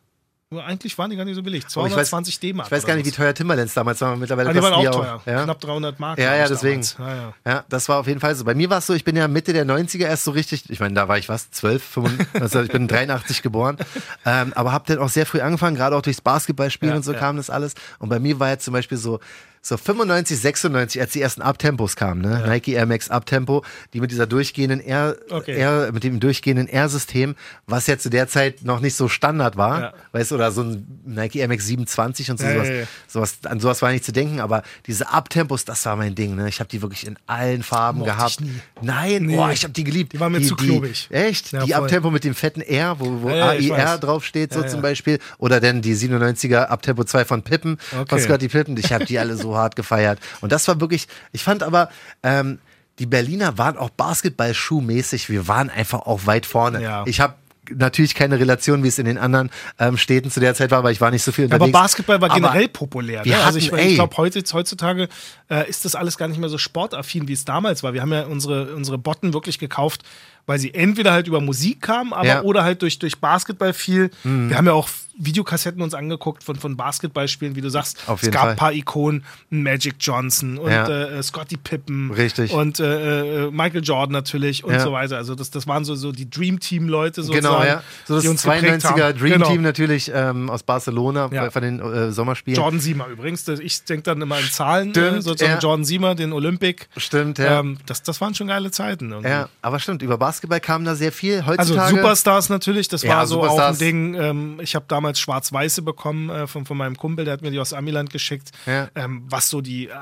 Eigentlich 0.54 0.96
waren 0.96 1.10
die 1.10 1.16
gar 1.16 1.24
nicht 1.24 1.34
so 1.34 1.42
billig. 1.42 1.64
Aber 1.74 1.88
ich 1.88 1.92
weiß- 1.92 2.04
220 2.10 2.38
D-Mark. 2.38 2.68
Ich 2.68 2.72
weiß 2.72 2.86
gar 2.86 2.94
nicht, 2.94 3.04
wie 3.04 3.10
teuer 3.10 3.34
Timberlands 3.34 3.74
damals 3.74 4.00
waren. 4.00 4.16
Mittlerweile 4.20 4.50
Aber 4.50 4.58
die 4.58 4.62
waren 4.64 4.74
auch 4.74 4.94
teuer. 4.94 5.20
Ja? 5.26 5.42
Knapp 5.42 5.60
300 5.60 5.98
Mark. 5.98 6.18
Ja, 6.20 6.36
ja, 6.36 6.46
deswegen. 6.46 6.82
Ja, 6.98 7.14
ja. 7.16 7.34
Ja, 7.44 7.64
das 7.68 7.88
war 7.88 7.98
auf 7.98 8.06
jeden 8.06 8.20
Fall 8.20 8.32
so. 8.36 8.44
Bei 8.44 8.54
mir 8.54 8.70
war 8.70 8.78
es 8.78 8.86
so, 8.86 8.94
ich 8.94 9.02
bin 9.02 9.16
ja 9.16 9.26
Mitte 9.26 9.52
der 9.52 9.66
90er 9.66 10.04
erst 10.06 10.22
so 10.22 10.30
richtig, 10.30 10.70
ich 10.70 10.78
meine, 10.78 10.94
da 10.94 11.08
war 11.08 11.18
ich 11.18 11.28
was, 11.28 11.50
12, 11.50 11.82
85, 11.82 12.40
also 12.40 12.62
ich 12.62 12.70
bin 12.70 12.86
83 12.88 13.42
geboren, 13.42 13.76
ähm, 14.24 14.52
aber 14.54 14.70
habe 14.70 14.84
dann 14.86 14.98
auch 14.98 15.08
sehr 15.08 15.26
früh 15.26 15.40
angefangen, 15.40 15.74
gerade 15.74 15.96
auch 15.96 16.02
durchs 16.02 16.20
Basketballspielen 16.20 16.94
und 16.94 17.02
so 17.04 17.12
kam 17.12 17.36
das 17.38 17.50
alles. 17.50 17.74
Und 17.98 18.08
bei 18.08 18.20
mir 18.20 18.38
war 18.38 18.50
jetzt 18.50 18.64
zum 18.64 18.72
Beispiel 18.72 18.98
so, 18.98 19.18
so 19.66 19.76
95, 19.76 20.38
96, 20.38 21.00
als 21.00 21.12
die 21.12 21.20
ersten 21.20 21.42
Abtempos 21.42 21.96
kamen, 21.96 22.20
ne? 22.23 22.44
Nike 22.46 22.68
Air 22.75 22.87
Max 22.87 23.11
Abtempo, 23.11 23.64
die 23.92 24.00
mit 24.00 24.11
dieser 24.11 24.26
durchgehenden 24.26 24.80
Air, 24.80 25.16
Okay. 25.30 25.56
Air 25.58 25.90
mit 25.92 26.04
dem 26.04 26.20
durchgehenden 26.20 26.68
Air-System, 26.68 27.35
was 27.66 27.87
ja 27.88 27.99
zu 27.99 28.08
der 28.11 28.28
Zeit 28.28 28.64
noch 28.64 28.80
nicht 28.80 28.94
so 28.94 29.08
Standard 29.08 29.56
war, 29.56 29.80
Ja. 29.80 29.92
weißt 30.12 30.30
du, 30.30 30.35
oder 30.37 30.52
so 30.52 30.62
ein 30.62 31.00
Nike 31.04 31.40
Air 31.40 31.49
Max 31.49 31.66
27 31.66 32.30
und 32.30 32.38
so 32.38 32.46
Ja, 32.46 32.52
sowas, 32.54 32.68
ja, 32.68 32.75
ja. 32.75 32.85
sowas, 33.08 33.35
an 33.44 33.58
sowas 33.61 33.82
war 33.82 33.90
nicht 33.90 34.04
zu 34.04 34.12
denken, 34.12 34.38
aber 34.40 34.62
diese 34.87 35.08
Abtempos, 35.11 35.64
das 35.64 35.85
war 35.87 35.96
mein 35.96 36.14
Ding, 36.14 36.37
ne? 36.37 36.49
Ich 36.49 36.61
habe 36.61 36.68
die 36.70 36.80
wirklich 36.82 37.06
in 37.06 37.18
allen 37.26 37.62
Farben 37.62 37.99
Mochte 38.00 38.12
gehabt. 38.12 38.38
Nein, 38.82 39.25
Nee. 39.25 39.38
oh, 39.38 39.49
ich 39.49 39.64
habe 39.64 39.73
die 39.73 39.82
geliebt. 39.85 40.12
Die 40.12 40.20
waren 40.20 40.30
mir 40.32 40.42
zu 40.42 40.54
klobig. 40.54 41.08
Echt? 41.11 41.50
Ja, 41.52 41.64
die 41.64 41.73
voll. 41.73 41.82
Abtempo 41.82 42.11
mit 42.11 42.23
dem 42.25 42.35
fetten 42.35 42.61
R, 42.61 43.00
wo, 43.00 43.23
wo 43.23 43.30
Ja, 43.30 43.52
ja, 43.54 43.76
AIR 43.76 43.76
weiß. 43.94 44.00
draufsteht, 44.00 44.52
so 44.52 44.61
Ja, 44.61 44.66
zum 44.68 44.78
ja. 44.78 44.82
Beispiel. 44.82 45.18
Oder 45.38 45.61
dann 45.61 45.82
die 45.82 45.94
97er 45.96 46.66
Abtempo 46.66 47.02
2 47.04 47.25
von 47.25 47.42
Pippen, 47.42 47.78
Okay. 47.92 48.06
von 48.08 48.18
Scotty 48.20 48.49
Pippen. 48.49 48.76
Ich 48.76 48.92
habe 48.92 49.04
die 49.06 49.18
alle 49.18 49.37
so 49.37 49.55
hart 49.56 49.76
gefeiert. 49.76 50.18
Und 50.40 50.52
das 50.52 50.66
war 50.68 50.80
wirklich, 50.80 51.08
ich 51.32 51.42
fand 51.42 51.62
aber, 51.62 51.88
ähm, 52.22 52.58
die 52.98 53.06
Berliner 53.06 53.58
waren 53.58 53.76
auch 53.76 53.90
Basketball-Schuhmäßig, 53.90 55.28
wir 55.28 55.48
waren 55.48 55.70
einfach 55.70 56.00
auch 56.00 56.26
weit 56.26 56.46
vorne. 56.46 56.82
Ja. 56.82 57.04
Ich 57.06 57.20
habe 57.20 57.34
natürlich 57.70 58.14
keine 58.14 58.38
Relation, 58.38 58.84
wie 58.84 58.88
es 58.88 58.98
in 58.98 59.06
den 59.06 59.18
anderen 59.18 59.50
ähm, 59.78 59.96
Städten 59.96 60.30
zu 60.30 60.40
der 60.40 60.54
Zeit 60.54 60.70
war, 60.70 60.84
weil 60.84 60.92
ich 60.92 61.00
war 61.00 61.10
nicht 61.10 61.25
so 61.25 61.32
viel 61.32 61.44
unterwegs. 61.46 61.75
Aber 61.75 61.82
Basketball 61.82 62.20
war 62.20 62.30
Aber 62.30 62.40
generell 62.40 62.68
populär. 62.68 63.25
wir 63.25 63.36
Ne? 63.36 63.42
Also 63.44 63.58
ich, 63.58 63.72
hatten, 63.72 63.78
ich 63.80 63.86
ey. 63.88 63.94
glaube, 63.96 64.16
heute, 64.16 64.42
heutzutage 64.52 65.08
äh, 65.50 65.68
ist 65.68 65.84
das 65.84 65.94
alles 65.94 66.16
gar 66.16 66.28
nicht 66.28 66.38
mehr 66.38 66.48
so 66.48 66.58
sportaffin, 66.58 67.26
wie 67.28 67.32
es 67.32 67.44
damals 67.44 67.82
war. 67.82 67.92
Wir 67.92 68.02
haben 68.02 68.12
ja 68.12 68.25
unsere, 68.26 68.75
unsere 68.75 68.98
Botten 68.98 69.32
wirklich 69.34 69.58
gekauft, 69.58 70.02
weil 70.46 70.58
sie 70.58 70.75
entweder 70.75 71.12
halt 71.12 71.26
über 71.26 71.40
Musik 71.40 71.82
kamen, 71.82 72.12
aber 72.12 72.26
Ja. 72.26 72.40
Mhm. 72.42 72.46
oder 72.46 72.62
halt 72.62 72.82
durch, 72.82 72.98
durch 73.00 73.18
Basketball 73.18 73.72
viel. 73.72 74.10
Wir 74.22 74.56
haben 74.56 74.66
ja 74.66 74.72
auch 74.72 74.88
Videokassetten 75.18 75.80
uns 75.82 75.94
angeguckt 75.94 76.44
von, 76.44 76.56
von 76.56 76.76
Basketballspielen, 76.76 77.56
wie 77.56 77.61
du 77.61 77.68
sagst. 77.70 77.99
Auf 78.06 78.20
es 78.20 78.26
jeden 78.26 78.32
gab 78.35 78.42
Fall. 78.42 78.50
ein 78.50 78.56
paar 78.56 78.73
Ikonen, 78.73 79.25
Magic 79.50 79.94
Johnson 80.00 80.58
und 80.58 80.70
Ja. 80.70 80.87
äh, 80.88 81.23
Scottie 81.23 81.56
Pippen. 81.56 82.11
Richtig. 82.11 82.52
Und 82.52 82.80
äh, 82.80 83.46
äh, 83.46 83.50
Michael 83.50 83.82
Jordan 83.82 84.12
natürlich 84.12 84.64
und 84.64 84.73
Ja. 84.75 84.80
so 84.80 84.92
weiter. 84.92 85.16
Also 85.16 85.35
das, 85.35 85.50
das 85.50 85.66
waren 85.66 85.85
so, 85.85 85.94
so 85.94 86.12
die 86.12 86.28
Dream 86.28 86.61
Team-Leute 86.61 87.23
sozusagen. 87.23 87.44
Genau, 87.54 87.64
ja. 87.64 87.82
So 88.06 88.20
die 88.20 88.25
das 88.26 88.30
uns 88.30 88.42
geprägt 88.42 88.85
92er 88.85 89.02
haben. 89.04 89.18
Dream 89.18 89.32
Genau. 89.32 89.49
Team 89.50 89.62
natürlich 89.62 90.11
ähm, 90.14 90.50
aus 90.50 90.62
Barcelona 90.62 91.28
Ja. 91.32 91.50
von 91.50 91.62
den 91.62 91.80
äh, 91.80 92.12
Sommerspielen. 92.12 92.56
Jordan 92.61 92.80
Siemer 92.80 93.06
übrigens. 93.08 93.46
Ich 93.49 93.85
denke 93.85 94.02
dann 94.04 94.20
immer 94.20 94.38
in 94.38 94.46
Zahlen, 94.46 94.90
Stimmt, 94.90 95.18
äh, 95.18 95.23
sozusagen 95.23 95.52
ja. 95.54 95.58
Jordan 95.58 95.85
Siemer, 95.85 96.14
den 96.14 96.32
Olympic. 96.32 96.87
Stimmt, 96.96 97.38
ja. 97.38 97.61
Ähm, 97.61 97.78
das, 97.87 98.02
das 98.02 98.20
waren 98.20 98.35
schon 98.35 98.49
geile 98.49 98.70
Zeiten. 98.70 99.11
irgendwie. 99.12 99.28
ja, 99.30 99.49
aber 99.62 99.78
stimmt, 99.78 100.02
über 100.02 100.18
Basketball 100.18 100.61
kam 100.61 100.85
da 100.85 100.94
sehr 100.94 101.12
viel. 101.12 101.37
Also 101.40 101.46
Heutzutage. 101.75 101.96
Superstars 101.96 102.49
natürlich, 102.49 102.88
das 102.88 103.06
war 103.06 103.26
so 103.26 103.40
auch 103.40 103.44
Superstars. 103.50 103.76
ein 103.76 103.78
Ding. 103.78 104.14
Ähm, 104.14 104.61
ich 104.61 104.75
habe 104.75 104.85
damals 104.88 105.05
Schwarz-Weiße 105.14 105.82
bekommen 105.82 106.30
äh, 106.30 106.46
von, 106.46 106.66
von 106.66 106.76
meinem 106.76 106.96
Kumpel, 106.96 107.25
der 107.25 107.32
hat 107.32 107.42
mir 107.42 107.50
die 107.50 107.58
aus 107.60 107.72
Amiland 107.72 108.10
geschickt. 108.10 108.50
Ja. 108.66 108.88
Ähm, 108.94 109.25
was 109.28 109.48
so 109.48 109.60
die 109.60 109.88
äh, 109.88 109.92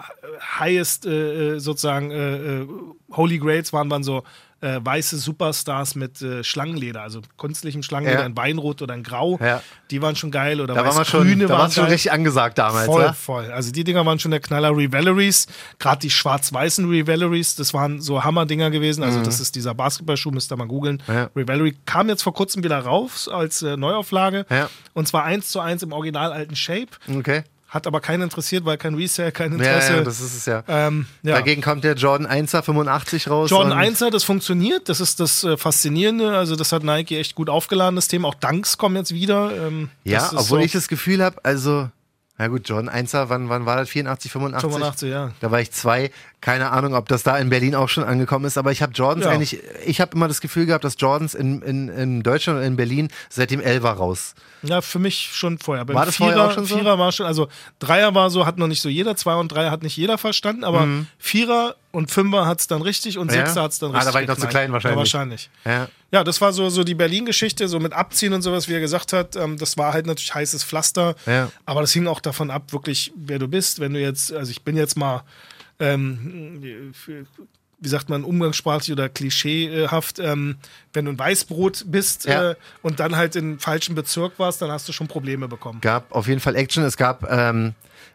highest 0.58 1.06
äh, 1.06 1.54
äh, 1.54 1.58
sozusagen 1.58 2.10
äh, 2.10 2.66
Holy 3.12 3.38
Grails 3.38 3.72
waren, 3.72 3.90
waren 3.90 4.04
so 4.04 4.24
äh, 4.64 4.80
weiße 4.84 5.18
Superstars 5.18 5.94
mit 5.94 6.22
äh, 6.22 6.42
Schlangenleder, 6.42 7.02
also 7.02 7.20
künstlichem 7.36 7.82
Schlangenleder, 7.82 8.20
Ja. 8.20 8.26
in 8.26 8.36
Weinrot 8.36 8.80
oder 8.82 8.94
in 8.94 9.02
Grau. 9.02 9.38
Ja. 9.40 9.62
Die 9.90 10.00
waren 10.02 10.16
schon 10.16 10.30
geil. 10.30 10.60
Oder 10.60 10.74
da 10.74 10.84
war 10.84 10.94
man 10.94 11.04
schon, 11.04 11.20
Weiß-Grüne 11.20 11.46
da 11.46 11.52
war 11.54 11.58
waren 11.60 11.70
schon 11.70 11.84
geil. 11.84 11.92
richtig 11.92 12.12
angesagt 12.12 12.58
damals, 12.58 12.86
Voll, 12.86 13.02
ja? 13.02 13.12
voll. 13.12 13.50
Also 13.52 13.70
die 13.72 13.84
Dinger 13.84 14.04
waren 14.06 14.18
schon 14.18 14.30
der 14.30 14.40
Knaller. 14.40 14.74
Revelaries, 14.76 15.46
gerade 15.78 16.00
die 16.00 16.10
schwarz-weißen 16.10 16.88
Revelaries, 16.88 17.54
das 17.56 17.74
waren 17.74 18.00
so 18.00 18.24
Hammer-Dinger 18.24 18.70
gewesen. 18.70 19.04
Also 19.04 19.22
das 19.22 19.38
ist 19.40 19.54
dieser 19.54 19.74
Basketballschuh, 19.74 20.30
müsst 20.30 20.50
ihr 20.52 20.56
mal 20.56 20.66
googeln. 20.66 21.02
Mhm. 21.06 21.14
Ja. 21.14 21.30
Revelry 21.36 21.76
kam 21.84 22.08
jetzt 22.08 22.22
vor 22.22 22.32
kurzem 22.34 22.64
wieder 22.64 22.78
raus 22.80 23.28
als 23.28 23.62
äh, 23.62 23.76
Neuauflage. 23.76 24.46
Und 24.94 25.06
zwar 25.06 25.24
eins 25.24 25.50
zu 25.50 25.60
eins 25.60 25.82
im 25.82 25.92
original 25.92 26.32
alten 26.32 26.56
Shape. 26.56 26.88
Okay. 27.14 27.42
Hat 27.74 27.88
aber 27.88 28.00
keinen 28.00 28.22
interessiert, 28.22 28.64
weil 28.64 28.78
kein 28.78 28.94
Resale, 28.94 29.32
kein 29.32 29.50
Ja, 29.50 29.56
Interesse. 29.58 29.96
ja, 29.96 30.00
das 30.02 30.20
ist 30.20 30.36
es 30.36 30.46
ja. 30.46 30.62
ähm, 30.68 31.06
ja. 31.24 31.34
Dagegen 31.34 31.60
kommt 31.60 31.82
der 31.82 31.94
Jordan 31.94 32.26
1er 32.28 32.62
85 32.62 33.28
raus. 33.28 33.50
Jordan 33.50 33.72
und- 33.72 33.78
1er, 33.78 34.10
das 34.10 34.22
funktioniert, 34.22 34.88
das 34.88 35.00
ist 35.00 35.18
das 35.18 35.42
äh, 35.42 35.56
Faszinierende. 35.56 36.38
Also, 36.38 36.54
das 36.54 36.70
hat 36.70 36.84
Nike 36.84 37.18
echt 37.18 37.34
gut 37.34 37.50
aufgeladen, 37.50 37.96
das 37.96 38.06
Thema. 38.06 38.28
Auch 38.28 38.34
Dunks 38.36 38.78
kommen 38.78 38.94
jetzt 38.94 39.12
wieder. 39.12 39.50
Ähm, 39.66 39.90
Ja, 40.04 40.28
obwohl 40.32 40.44
so 40.44 40.58
ich 40.58 40.70
das 40.72 40.86
Gefühl 40.86 41.20
habe, 41.22 41.36
also, 41.42 41.88
na 42.38 42.46
gut, 42.48 42.68
Jordan 42.68 42.94
1er, 42.94 43.28
wann, 43.28 43.48
wann 43.48 43.66
war 43.66 43.76
das? 43.78 43.88
84, 43.88 44.30
85? 44.30 44.70
85, 44.70 45.10
ja. 45.10 45.32
Da 45.40 45.50
war 45.50 45.60
ich 45.60 45.72
zwei. 45.72 46.12
Keine 46.44 46.70
Ahnung, 46.72 46.94
ob 46.94 47.08
das 47.08 47.22
da 47.22 47.38
in 47.38 47.48
Berlin 47.48 47.74
auch 47.74 47.88
schon 47.88 48.04
angekommen 48.04 48.44
ist, 48.44 48.58
aber 48.58 48.70
ich 48.70 48.82
habe 48.82 48.92
Jordans 48.92 49.24
Ja. 49.24 49.30
eigentlich, 49.32 49.60
ich 49.86 50.00
habe 50.02 50.14
immer 50.14 50.28
das 50.28 50.42
Gefühl 50.42 50.66
gehabt, 50.66 50.84
dass 50.84 50.96
Jordans 50.98 51.34
in, 51.34 51.62
in, 51.62 51.88
in 51.88 52.22
Deutschland 52.22 52.58
und 52.58 52.64
in 52.66 52.76
Berlin 52.76 53.08
seit 53.30 53.50
dem 53.50 53.60
11er 53.62 53.92
raus. 53.94 54.34
Ja, 54.62 54.82
für 54.82 54.98
mich 54.98 55.30
schon 55.32 55.58
vorher. 55.58 55.88
War 55.88 56.04
das 56.04 56.16
Vierer, 56.16 56.32
vorher 56.32 56.46
auch 56.50 56.52
schon 56.54 56.66
so? 56.66 56.76
Vierer 56.76 56.98
war 56.98 57.12
schon, 57.12 57.24
also 57.24 57.48
Dreier 57.78 58.14
war 58.14 58.28
so, 58.28 58.44
hat 58.44 58.58
noch 58.58 58.66
nicht 58.66 58.82
so 58.82 58.90
jeder, 58.90 59.16
Zwei 59.16 59.34
und 59.36 59.48
Dreier 59.52 59.70
hat 59.70 59.82
nicht 59.82 59.96
jeder 59.96 60.18
verstanden, 60.18 60.64
aber 60.64 60.86
Vierer 61.18 61.76
und 61.92 62.10
Fünfer 62.10 62.46
hat 62.46 62.60
es 62.60 62.66
dann 62.66 62.82
richtig 62.82 63.16
und 63.16 63.30
Mhm. 63.30 63.36
Ja? 63.38 63.46
Sechser 63.46 63.62
hat 63.62 63.70
es 63.72 63.78
dann 63.78 63.90
Ah, 63.92 63.98
richtig. 63.98 64.08
da 64.10 64.14
war 64.14 64.22
ich 64.22 64.28
noch 64.28 64.34
zu 64.34 64.40
geknallt. 64.42 64.52
klein 64.52 64.72
wahrscheinlich. 64.72 64.94
Ja, 64.94 64.98
wahrscheinlich. 64.98 65.50
Ja. 65.64 65.88
Ja, 66.12 66.24
das 66.24 66.40
war 66.40 66.52
so, 66.52 66.68
so 66.68 66.84
die 66.84 66.94
Berlin-Geschichte, 66.94 67.66
so 67.68 67.80
mit 67.80 67.92
Abziehen 67.94 68.32
und 68.34 68.42
sowas, 68.42 68.68
wie 68.68 68.74
er 68.74 68.80
gesagt 68.80 69.12
hat. 69.14 69.34
Ähm, 69.36 69.56
das 69.58 69.76
war 69.78 69.92
halt 69.94 70.06
natürlich 70.06 70.34
heißes 70.34 70.62
Pflaster. 70.62 71.14
Ja. 71.26 71.50
Aber 71.64 71.80
das 71.80 71.92
hing 71.92 72.06
auch 72.06 72.20
davon 72.20 72.50
ab, 72.50 72.72
wirklich, 72.72 73.12
wer 73.16 73.38
du 73.38 73.48
bist. 73.48 73.80
Wenn 73.80 73.94
du 73.94 74.00
jetzt, 74.00 74.32
also 74.32 74.50
ich 74.50 74.62
bin 74.62 74.76
jetzt 74.76 74.96
mal, 74.96 75.22
ähm, 75.92 76.62
wie 77.80 77.88
sagt 77.88 78.08
man, 78.08 78.24
umgangssprachlich 78.24 78.92
oder 78.92 79.08
klischeehaft, 79.08 80.18
ähm, 80.18 80.56
wenn 80.92 81.04
du 81.04 81.10
ein 81.12 81.18
Weißbrot 81.18 81.84
bist 81.88 82.24
Ja. 82.24 82.52
äh, 82.52 82.54
und 82.82 83.00
dann 83.00 83.16
halt 83.16 83.36
im 83.36 83.58
falschen 83.58 83.94
Bezirk 83.94 84.38
warst, 84.38 84.62
dann 84.62 84.70
hast 84.70 84.88
du 84.88 84.92
schon 84.92 85.06
Probleme 85.08 85.48
bekommen. 85.48 85.80
Gab 85.82 86.10
auf 86.12 86.26
jeden 86.28 86.40
Fall 86.40 86.56
Action. 86.56 86.82
Es 86.84 86.96
gab, 86.96 87.30
ähm, 87.30 87.74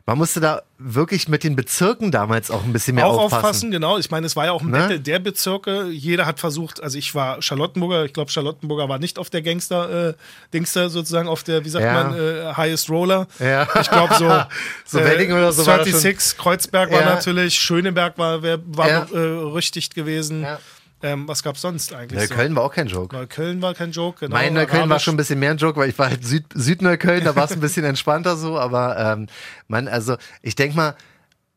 man 0.09 0.17
musste 0.17 0.39
da 0.39 0.63
wirklich 0.79 1.27
mit 1.27 1.43
den 1.43 1.55
Bezirken 1.55 2.09
damals 2.09 2.49
auch 2.49 2.63
ein 2.63 2.73
bisschen 2.73 2.95
mehr 2.95 3.05
auch 3.05 3.13
aufpassen. 3.17 3.35
aufpassen, 3.35 3.71
genau. 3.71 3.99
Ich 3.99 4.09
meine, 4.09 4.25
es 4.25 4.35
war 4.35 4.45
ja 4.45 4.53
auch 4.53 4.61
ein 4.61 4.71
Ne? 4.71 4.79
Battle 4.79 4.99
der 4.99 5.19
Bezirke. 5.19 5.85
Jeder 5.89 6.25
hat 6.25 6.39
versucht, 6.39 6.81
also 6.81 6.97
ich 6.97 7.13
war 7.13 7.43
Charlottenburger, 7.43 8.05
ich 8.05 8.13
glaube, 8.13 8.31
Charlottenburger 8.31 8.89
war 8.89 8.97
nicht 8.97 9.19
auf 9.19 9.29
der 9.29 9.43
Gangster, 9.43 10.09
äh, 10.09 10.13
Dingster 10.51 10.89
sozusagen, 10.89 11.27
auf 11.27 11.43
der, 11.43 11.63
wie 11.63 11.69
sagt 11.69 11.85
Ja. 11.85 12.03
man, 12.05 12.17
äh, 12.17 12.53
Highest 12.57 12.89
Roller. 12.89 13.27
Ja. 13.37 13.67
Ich 13.79 13.89
glaube 13.91 14.15
so. 14.17 14.25
äh, 14.27 14.45
So 14.85 14.99
Wedding 14.99 15.31
oder 15.31 15.51
so 15.51 15.67
war 15.67 15.77
das 15.77 15.85
36, 15.89 16.37
Kreuzberg 16.39 16.91
war 16.91 17.01
Ja. 17.01 17.13
natürlich, 17.13 17.53
Schöneberg 17.59 18.17
war, 18.17 18.41
war 18.41 18.89
Ja. 18.89 19.05
äh, 19.13 19.17
richtig 19.53 19.91
gewesen. 19.91 20.41
Ja. 20.41 20.59
Ähm, 21.01 21.27
was 21.27 21.43
gab's 21.43 21.61
sonst 21.61 21.93
eigentlich? 21.93 22.21
so? 22.23 22.33
Neukölln 22.33 22.55
war 22.55 22.63
auch 22.63 22.73
kein 22.73 22.87
Joke. 22.87 23.15
Neukölln 23.15 23.61
war 23.61 23.73
kein 23.73 23.91
Joke, 23.91 24.19
genau. 24.21 24.35
Mein 24.35 24.53
Neukölln 24.53 24.81
war 24.83 24.87
Arabisch. 24.89 25.03
schon 25.03 25.13
ein 25.13 25.17
bisschen 25.17 25.39
mehr 25.39 25.51
ein 25.51 25.57
Joke, 25.57 25.79
weil 25.79 25.89
ich 25.89 25.97
war 25.97 26.09
halt 26.09 26.25
Süd 26.25 26.45
Südneukölln, 26.53 27.23
da 27.23 27.35
war 27.35 27.45
es 27.45 27.51
ein 27.51 27.59
bisschen 27.61 27.85
entspannter 27.85 28.35
so, 28.35 28.59
aber 28.59 28.97
ähm, 28.97 29.27
man, 29.67 29.87
also 29.87 30.17
ich 30.41 30.55
denke 30.55 30.75
mal, 30.75 30.95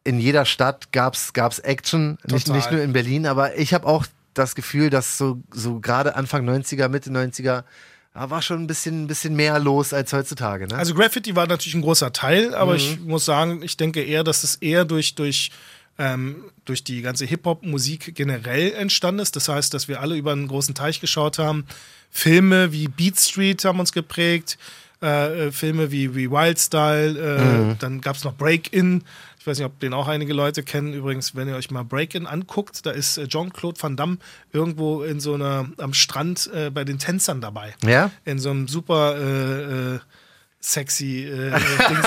in 0.04 0.18
jeder 0.20 0.44
Stadt 0.44 0.92
gab's 0.92 1.32
gab's 1.32 1.58
Action, 1.60 2.18
nicht, 2.28 2.48
nicht 2.48 2.70
nur 2.70 2.82
in 2.82 2.92
Berlin, 2.92 3.26
aber 3.26 3.56
ich 3.58 3.72
habe 3.74 3.86
auch 3.86 4.06
das 4.34 4.54
Gefühl, 4.54 4.90
dass 4.90 5.18
so, 5.18 5.40
so 5.52 5.78
gerade 5.80 6.16
Anfang 6.16 6.48
90er, 6.48 6.88
Mitte 6.88 7.10
90er, 7.10 7.64
da 8.14 8.30
war 8.30 8.42
schon 8.42 8.60
ein 8.62 8.66
bisschen, 8.66 9.04
ein 9.04 9.06
bisschen 9.06 9.34
mehr 9.36 9.58
los 9.58 9.92
als 9.92 10.12
heutzutage. 10.12 10.66
Ne? 10.66 10.76
Also 10.76 10.94
Graffiti 10.94 11.34
war 11.36 11.46
natürlich 11.46 11.74
ein 11.74 11.82
großer 11.82 12.12
Teil, 12.12 12.54
aber 12.54 12.74
ich 12.76 12.98
Mhm. 13.00 13.08
muss 13.08 13.24
sagen, 13.24 13.62
ich 13.62 13.76
denke 13.76 14.02
eher, 14.02 14.22
dass 14.24 14.44
es 14.44 14.56
eher 14.56 14.84
durch, 14.84 15.14
durch, 15.14 15.50
ähm, 16.02 16.44
durch 16.64 16.82
die 16.82 17.00
ganze 17.00 17.24
Hip-Hop-Musik 17.26 18.14
generell 18.16 18.72
entstanden 18.72 19.20
ist. 19.20 19.36
Das 19.36 19.48
heißt, 19.48 19.72
dass 19.72 19.86
wir 19.86 20.00
alle 20.00 20.16
über 20.16 20.32
einen 20.32 20.48
großen 20.48 20.74
Teich 20.74 21.00
geschaut 21.00 21.38
haben. 21.38 21.64
Filme 22.10 22.72
wie 22.72 22.88
Beat 22.88 23.18
Street 23.20 23.64
haben 23.64 23.78
uns 23.78 23.92
geprägt. 23.92 24.58
Äh, 25.00 25.46
äh, 25.48 25.52
Filme 25.52 25.90
wie, 25.90 26.14
wie 26.14 26.30
Wild 26.30 26.58
Style, 26.58 27.18
äh, 27.18 27.44
Mhm. 27.44 27.76
dann 27.80 28.00
gab 28.00 28.16
es 28.16 28.24
noch 28.24 28.34
Break-In. 28.34 29.02
Ich 29.40 29.46
weiß 29.46 29.58
nicht, 29.58 29.66
ob 29.66 29.80
den 29.80 29.92
auch 29.94 30.06
einige 30.06 30.32
Leute 30.32 30.62
kennen. 30.62 30.94
Übrigens, 30.94 31.34
wenn 31.34 31.48
ihr 31.48 31.56
euch 31.56 31.70
mal 31.72 31.82
Break-In 31.84 32.26
anguckt, 32.28 32.86
da 32.86 32.92
ist 32.92 33.18
äh, 33.18 33.26
Jean-Claude 33.26 33.82
Van 33.82 33.96
Damme 33.96 34.18
irgendwo 34.52 35.02
in 35.02 35.18
so 35.18 35.34
einer 35.34 35.68
am 35.78 35.94
Strand 35.94 36.48
äh, 36.54 36.70
bei 36.70 36.84
den 36.84 36.98
Tänzern 37.00 37.40
dabei 37.40 37.74
ja? 37.84 38.10
in 38.24 38.38
so 38.38 38.50
einem 38.50 38.68
super 38.68 40.00
sexy 40.64 41.24
äh, 41.24 41.48
äh, 41.48 41.60
Dings. 41.88 42.06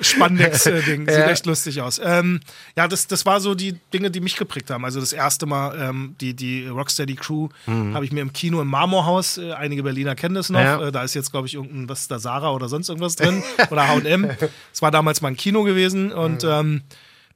Spandex-Ding. 0.00 1.06
Sieht 1.06 1.08
Ja. 1.18 1.28
echt 1.28 1.46
lustig 1.46 1.80
aus. 1.82 2.00
Ähm, 2.02 2.40
ja, 2.76 2.88
das, 2.88 3.06
das 3.06 3.26
war 3.26 3.40
so 3.40 3.54
die 3.54 3.74
Dinge, 3.92 4.10
die 4.10 4.20
mich 4.20 4.36
geprägt 4.36 4.70
haben. 4.70 4.84
Also 4.84 5.00
das 5.00 5.12
erste 5.12 5.46
Mal, 5.46 5.78
ähm, 5.80 6.14
die, 6.20 6.34
die 6.34 6.66
Rocksteady 6.66 7.14
Crew 7.14 7.48
habe 7.66 8.04
ich 8.04 8.12
mir 8.12 8.22
im 8.22 8.32
Kino 8.32 8.60
im 8.60 8.68
Marmorhaus, 8.68 9.38
äh, 9.38 9.52
einige 9.52 9.82
Berliner 9.82 10.14
kennen 10.14 10.34
das 10.34 10.48
noch, 10.50 10.60
Ja. 10.60 10.88
äh, 10.88 10.92
da 10.92 11.02
ist 11.02 11.14
jetzt, 11.14 11.30
glaube 11.30 11.46
ich, 11.46 11.54
irgendein, 11.54 11.88
was 11.88 12.00
ist 12.02 12.10
da, 12.10 12.18
Sarah 12.18 12.50
oder 12.52 12.68
sonst 12.68 12.88
irgendwas 12.88 13.16
drin 13.16 13.42
oder 13.70 13.86
H&M. 13.88 14.30
Es 14.72 14.80
war 14.82 14.90
damals 14.90 15.20
mal 15.20 15.28
ein 15.28 15.36
Kino 15.36 15.62
gewesen 15.64 16.10
und 16.12 16.44
ähm, 16.44 16.82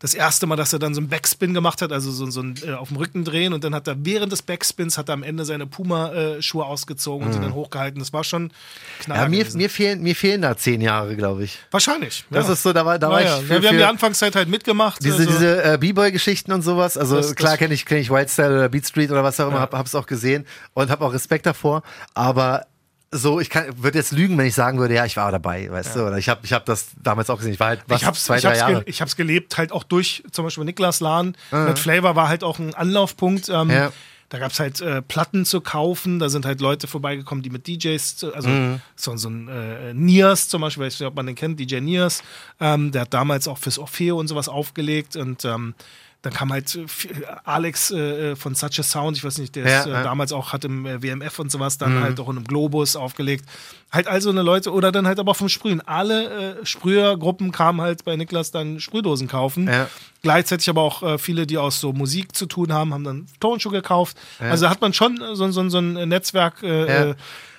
das 0.03 0.13
erste 0.15 0.47
Mal, 0.47 0.57
dass 0.57 0.73
er 0.75 0.79
dann 0.79 0.95
so 0.95 1.01
einen 1.01 1.09
Backspin 1.09 1.55
gemacht 1.55 1.81
hat, 1.81 1.93
also 1.93 2.11
so, 2.11 2.29
so 2.31 2.43
ein 2.43 2.55
äh, 2.67 2.73
auf 2.73 2.89
dem 2.89 2.99
Rücken 2.99 3.25
drehen 3.25 3.53
und 3.55 3.65
dann 3.65 3.75
hat 3.75 3.87
er 3.89 3.95
während 4.05 4.33
des 4.33 4.43
Backspins 4.43 4.99
hat 4.99 5.09
er 5.09 5.15
am 5.15 5.23
Ende 5.23 5.45
seine 5.47 5.67
Puma-Schuhe 5.67 6.67
ausgezogen 6.67 7.27
und 7.29 7.35
die 7.35 7.41
dann 7.41 7.55
hochgehalten. 7.55 7.99
Das 8.01 8.13
war 8.13 8.25
schon 8.25 8.53
knaller 9.01 9.29
Mhm. 9.29 9.35
Ja, 9.35 9.45
mir, 9.45 9.55
mir, 9.57 9.71
fehlen, 9.71 10.03
mir 10.03 10.15
fehlen 10.17 10.43
da 10.43 10.57
zehn 10.57 10.81
Jahre, 10.81 11.15
glaube 11.17 11.45
ich. 11.45 11.59
Wahrscheinlich. 11.71 12.25
Das 12.31 12.49
ja. 12.49 12.53
ist 12.53 12.63
so, 12.63 12.73
da 12.73 12.85
war, 12.85 12.99
da 12.99 13.09
war 13.09 13.21
Naja, 13.21 13.39
ich 13.39 13.45
für, 13.47 13.63
wir 13.63 13.69
haben 13.69 13.79
die 13.79 13.85
Anfangszeit 13.85 14.35
halt 14.35 14.49
mitgemacht. 14.49 15.03
diese, 15.05 15.19
also, 15.19 15.31
diese 15.31 15.65
äh, 15.65 15.79
B-Boy-Geschichten 15.79 16.53
und 16.53 16.63
sowas. 16.63 16.97
Also 16.99 17.17
Das- 17.17 17.29
das- 17.29 17.37
klar 17.37 17.57
kenne 17.57 17.73
ich, 17.75 17.87
kenn 17.87 17.99
ich 17.99 18.11
Wildstyle 18.11 18.49
oder 18.57 18.69
Beat 18.69 18.87
Street 18.87 19.11
oder 19.13 19.23
was 19.23 19.39
auch 19.39 19.47
immer, 19.47 19.57
Ja. 19.57 19.63
hab, 19.63 19.75
hab's 19.75 19.95
auch 19.95 20.07
gesehen 20.07 20.47
und 20.75 20.91
habe 20.91 21.05
auch 21.05 21.13
Respekt 21.13 21.47
davor. 21.47 21.83
Aber 22.15 22.67
so, 23.13 23.39
ich 23.41 23.51
kann, 23.51 23.67
würde 23.83 23.99
jetzt 23.99 24.13
lügen, 24.13 24.37
wenn 24.39 24.47
ich 24.47 24.55
sagen 24.55 24.79
würde, 24.79 24.95
ja, 24.95 25.05
ich 25.05 25.17
war 25.17 25.31
dabei, 25.31 25.71
weißt 25.71 25.97
du, 25.97 26.07
oder 26.07 26.17
ich 26.19 26.29
habe 26.29 26.41
ich 26.45 26.53
hab 26.53 26.65
das 26.67 26.89
damals 27.03 27.29
auch 27.31 27.37
gesehen. 27.37 27.53
Ich 27.53 27.61
war 27.61 27.69
halt 27.69 27.83
was, 27.87 28.01
ich 28.01 28.07
hab's, 28.07 28.25
zwei, 28.25 28.37
ich, 28.37 28.43
drei 28.43 28.49
hab's 28.51 28.59
Jahre. 28.61 28.83
ich 28.87 29.01
hab's 29.03 29.17
gelebt, 29.17 29.59
halt 29.59 29.71
auch 29.71 29.85
durch 29.85 30.23
zum 30.33 30.45
Beispiel 30.47 30.65
Niklas 30.65 31.01
Lahn. 31.01 31.37
Mit 31.51 31.79
Flavor 31.79 32.17
war 32.17 32.29
halt 32.29 32.43
auch 32.43 32.59
ein 32.59 32.75
Anlaufpunkt. 32.75 33.49
Ähm, 33.49 33.71
Ja. 33.71 33.93
Da 34.31 34.39
gab's 34.39 34.59
halt 34.61 34.81
äh, 34.81 35.03
Platten 35.03 35.45
zu 35.45 35.61
kaufen. 35.61 36.19
Da 36.19 36.31
sind 36.31 36.47
halt 36.47 36.63
Leute 36.63 36.87
vorbeigekommen, 36.87 37.43
die 37.43 37.51
mit 37.51 37.67
DJs, 37.67 38.17
zu- 38.17 38.35
also 38.35 38.49
Mhm. 38.49 38.81
so, 38.97 39.15
so 39.19 39.29
ein 39.29 39.49
äh, 39.49 39.93
Nias 39.93 40.49
zum 40.49 40.63
Beispiel, 40.63 40.87
weiß 40.87 40.99
nicht, 41.01 41.07
ob 41.07 41.15
man 41.15 41.27
den 41.27 41.35
kennt, 41.35 41.61
DJ 41.61 41.81
Nias. 41.81 42.23
Ähm, 42.59 42.93
der 42.93 43.03
hat 43.03 43.13
damals 43.13 43.47
auch 43.47 43.59
fürs 43.59 43.79
Orfeo 43.79 44.19
und 44.19 44.29
sowas 44.29 44.49
aufgelegt 44.49 45.17
und 45.17 45.45
ähm, 45.45 45.75
dann 46.23 46.33
kam 46.33 46.53
halt 46.53 46.75
äh, 46.75 46.87
viel- 46.89 47.27
Alex 47.45 47.91
äh, 47.91 48.37
von 48.37 48.55
Such 48.55 48.79
a 48.79 48.83
Sound, 48.83 49.17
ich 49.17 49.25
weiß 49.25 49.39
nicht, 49.39 49.55
der 49.57 49.69
Ja, 49.69 49.81
ist, 49.81 49.87
äh, 49.87 49.91
ja. 49.91 50.03
damals 50.03 50.33
auch 50.33 50.53
hat 50.53 50.65
im 50.65 50.87
äh, 50.87 51.03
WMF 51.03 51.39
und 51.41 51.51
sowas 51.51 51.79
dann 51.79 51.99
Mhm. 51.99 52.03
halt 52.05 52.21
auch 52.21 52.29
in 52.29 52.37
einem 52.37 52.47
Globus 52.47 52.95
aufgelegt. 52.97 53.45
Halt 53.91 54.07
also 54.07 54.31
eine 54.31 54.43
Leute, 54.43 54.73
oder 54.73 54.93
dann 54.93 55.07
halt 55.07 55.19
aber 55.19 55.35
vom 55.35 55.49
Sprühen. 55.49 55.81
Alle 55.81 56.61
äh, 56.61 56.67
Sprühergruppen 56.67 57.53
kamen 57.53 57.81
halt 57.81 58.05
bei 58.05 58.17
Niklas 58.17 58.51
dann 58.53 58.81
Sprühdosen 58.81 59.29
kaufen. 59.29 59.67
Ja. 59.69 59.89
Gleichzeitig 60.23 60.69
aber 60.71 60.83
auch 60.83 61.03
äh, 61.03 61.19
viele, 61.19 61.47
die 61.47 61.59
aus 61.59 61.81
so 61.81 61.93
Musik 61.93 62.35
zu 62.37 62.47
tun 62.47 62.73
haben, 62.73 62.95
haben 62.95 63.05
dann 63.05 63.27
Tonschuhe 63.41 63.73
gekauft. 63.73 64.17
Also 64.39 64.69
hat 64.71 64.81
man 64.81 64.93
schon 64.93 65.21
äh, 65.21 65.35
so, 65.35 65.51
so, 65.51 65.69
so 65.69 65.79
ein 65.79 66.09
Netzwerk 66.09 66.63
äh, 66.63 67.11
äh, 67.11 67.15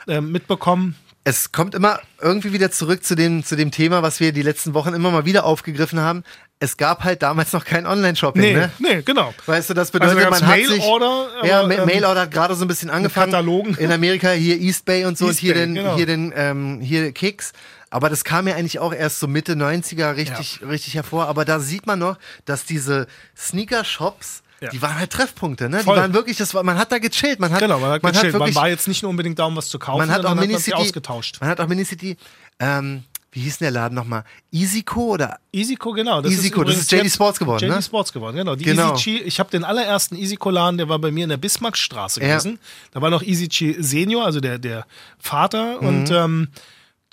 äh, 0.08 0.22
mitbekommen. 0.22 0.96
es 1.26 1.52
kommt 1.52 1.76
immer 1.76 2.00
irgendwie 2.22 2.52
wieder 2.54 2.72
zurück 2.72 3.04
zu 3.04 3.16
dem, 3.16 3.44
zu 3.44 3.56
dem 3.56 3.72
Thema, 3.72 4.02
was 4.04 4.20
wir 4.20 4.32
die 4.34 4.42
letzten 4.42 4.74
Wochen 4.74 4.94
immer 4.94 5.12
mal 5.12 5.26
wieder 5.26 5.46
aufgegriffen 5.46 6.00
haben. 6.00 6.24
Es 6.64 6.78
gab 6.78 7.04
halt 7.04 7.22
damals 7.22 7.52
noch 7.52 7.66
kein 7.66 7.86
Online-Shopping, 7.86 8.42
Nee, 8.42 8.54
ne? 8.54 8.72
nee, 8.80 9.02
genau. 9.02 9.34
Weißt 9.46 9.70
du, 9.70 9.74
das 9.74 9.92
bedeutet, 9.92 10.18
Also 10.18 10.30
da 10.30 10.40
man 10.40 10.48
hat 10.48 10.56
sich... 10.60 10.70
Mail-Order, 10.70 11.28
Ja, 11.46 11.62
ähm, 11.70 11.86
Mail-Order 11.86 12.22
hat 12.22 12.32
gerade 12.32 12.56
so 12.56 12.64
ein 12.64 12.68
bisschen 12.70 12.90
angefangen. 12.90 13.32
Katalogen. 13.34 13.76
In 13.76 13.92
Amerika 13.92 14.30
hier 14.32 14.58
East 14.62 14.86
Bay 14.86 15.04
und 15.04 15.18
so 15.18 15.26
und 15.26 15.32
East 15.32 15.40
hier 15.42 15.56
Bay, 15.56 15.64
den, 15.66 15.76
genau. 15.76 15.96
hier 15.98 16.06
den, 16.06 16.32
ähm, 16.36 16.80
hier 16.80 17.12
Kicks. 17.12 17.52
Aber 17.90 18.10
das 18.10 18.24
kam 18.24 18.48
ja 18.48 18.56
eigentlich 18.56 18.80
auch 18.80 18.94
erst 18.94 19.20
so 19.20 19.28
Mitte 19.28 19.54
90er 19.56 20.16
richtig, 20.16 20.62
richtig 20.68 20.96
hervor. 20.96 21.28
Aber 21.28 21.44
da 21.44 21.60
sieht 21.60 21.86
man 21.86 22.00
noch, 22.00 22.18
dass 22.46 22.64
diese 22.66 23.08
Sneaker-Shops, 23.38 24.42
Ja. 24.62 24.70
die 24.70 24.82
waren 24.82 24.98
halt 24.98 25.12
Treffpunkte, 25.12 25.70
ne? 25.70 25.80
Voll. 25.80 25.96
Die 25.96 26.02
waren 26.02 26.14
wirklich, 26.14 26.38
das 26.38 26.54
war, 26.54 26.64
man 26.64 26.78
hat 26.78 26.92
da 26.92 26.98
gechillt. 26.98 27.40
Man 27.40 27.52
hat, 27.52 27.60
Genau, 27.60 27.80
man 27.80 27.92
hat, 27.92 28.04
man 28.04 28.14
gechillt. 28.14 28.34
hat 28.34 28.40
wirklich, 28.40 28.56
man 28.56 28.64
war 28.64 28.70
jetzt 28.70 28.88
nicht 28.88 29.04
nur 29.04 29.10
unbedingt 29.10 29.38
da, 29.38 29.46
um 29.46 29.56
was 29.56 29.68
zu 29.70 29.80
kaufen, 29.80 30.00
man 30.00 30.12
hat 30.12 30.26
auch 30.26 30.34
man 30.36 30.40
Minicity, 30.48 30.74
ausgetauscht. 30.74 31.38
man 31.42 31.50
hat 31.50 31.60
auch 31.60 31.68
Minicity, 31.68 32.18
ähm, 32.60 33.04
wie 33.34 33.42
hieß 33.42 33.58
denn 33.58 33.66
der 33.66 33.72
Laden 33.82 33.96
nochmal? 33.96 34.24
Easyco 34.52 35.14
oder? 35.14 35.40
Easyco, 35.52 35.92
genau. 35.92 36.22
Das 36.22 36.32
Easyco, 36.32 36.64
das 36.64 36.76
übrigens 36.76 36.84
ist 36.84 36.92
JD 36.92 37.12
Sports 37.12 37.40
geworden, 37.40 37.64
JD 37.66 37.76
ne? 37.76 37.82
Sports 37.82 38.14
geworden, 38.14 38.36
genau. 38.38 38.56
Die 38.56 38.64
Genau. 38.64 38.94
Easy 38.96 39.18
ich 39.18 39.40
habe 39.40 39.50
den 39.52 39.64
allerersten 39.64 40.16
Easyco-Laden, 40.16 40.78
der 40.78 40.88
war 40.88 41.00
bei 41.00 41.12
mir 41.12 41.24
in 41.24 41.30
der 41.30 41.38
Bismarckstraße 41.38 42.22
Ja. 42.22 42.28
gewesen. 42.38 42.60
Da 42.92 43.02
war 43.02 43.10
noch 43.10 43.22
Easy 43.24 43.48
Chi 43.50 43.76
Senior, 43.80 44.24
also 44.26 44.40
der, 44.40 44.60
der 44.60 44.86
Vater. 45.20 45.82
Mhm. 45.82 45.88
Und 45.88 46.12
ähm, 46.12 46.48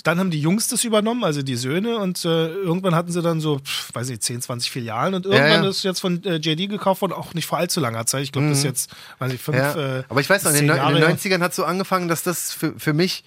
dann 0.03 0.19
haben 0.19 0.31
die 0.31 0.41
Jungs 0.41 0.69
das 0.69 0.85
übernommen, 0.85 1.25
also 1.25 1.43
die 1.43 1.57
Söhne. 1.57 1.99
Und 1.99 2.25
äh, 2.25 2.49
irgendwann 2.49 2.95
hatten 2.95 3.13
sie 3.13 3.21
dann 3.21 3.41
so, 3.41 3.59
pf, 3.59 3.91
weiß 3.95 4.09
nicht, 4.09 4.23
10, 4.23 4.41
20 4.41 4.71
Filialen. 4.71 5.13
Und 5.15 5.27
irgendwann 5.27 5.65
ja. 5.65 5.69
ist 5.69 5.83
jetzt 5.83 6.01
von 6.01 6.25
äh, 6.25 6.37
JD 6.37 6.71
gekauft 6.71 7.03
worden, 7.03 7.13
auch 7.13 7.35
nicht 7.35 7.45
vor 7.47 7.59
allzu 7.59 7.81
langer 7.81 8.07
Zeit. 8.07 8.23
Ich 8.23 8.33
glaube, 8.33 8.49
das 8.49 8.59
ist 8.59 8.65
jetzt, 8.65 8.91
weiß 9.19 9.33
ich, 9.35 9.41
fünf, 9.41 9.57
Mhm. 9.59 9.63
Ja. 9.63 9.99
äh, 9.99 10.03
Aber 10.09 10.21
ich 10.23 10.31
weiß 10.31 10.45
noch, 10.45 10.53
in 10.53 10.57
den, 10.59 10.67
Neu- 10.67 10.75
in 10.89 10.95
den 10.95 11.03
Jahre. 11.03 11.13
90ern 11.15 11.41
hat 11.41 11.55
so 11.55 11.65
angefangen, 11.65 12.09
dass 12.09 12.23
das 12.23 12.51
für, 12.53 12.73
für 12.79 12.95
mich, 12.95 13.25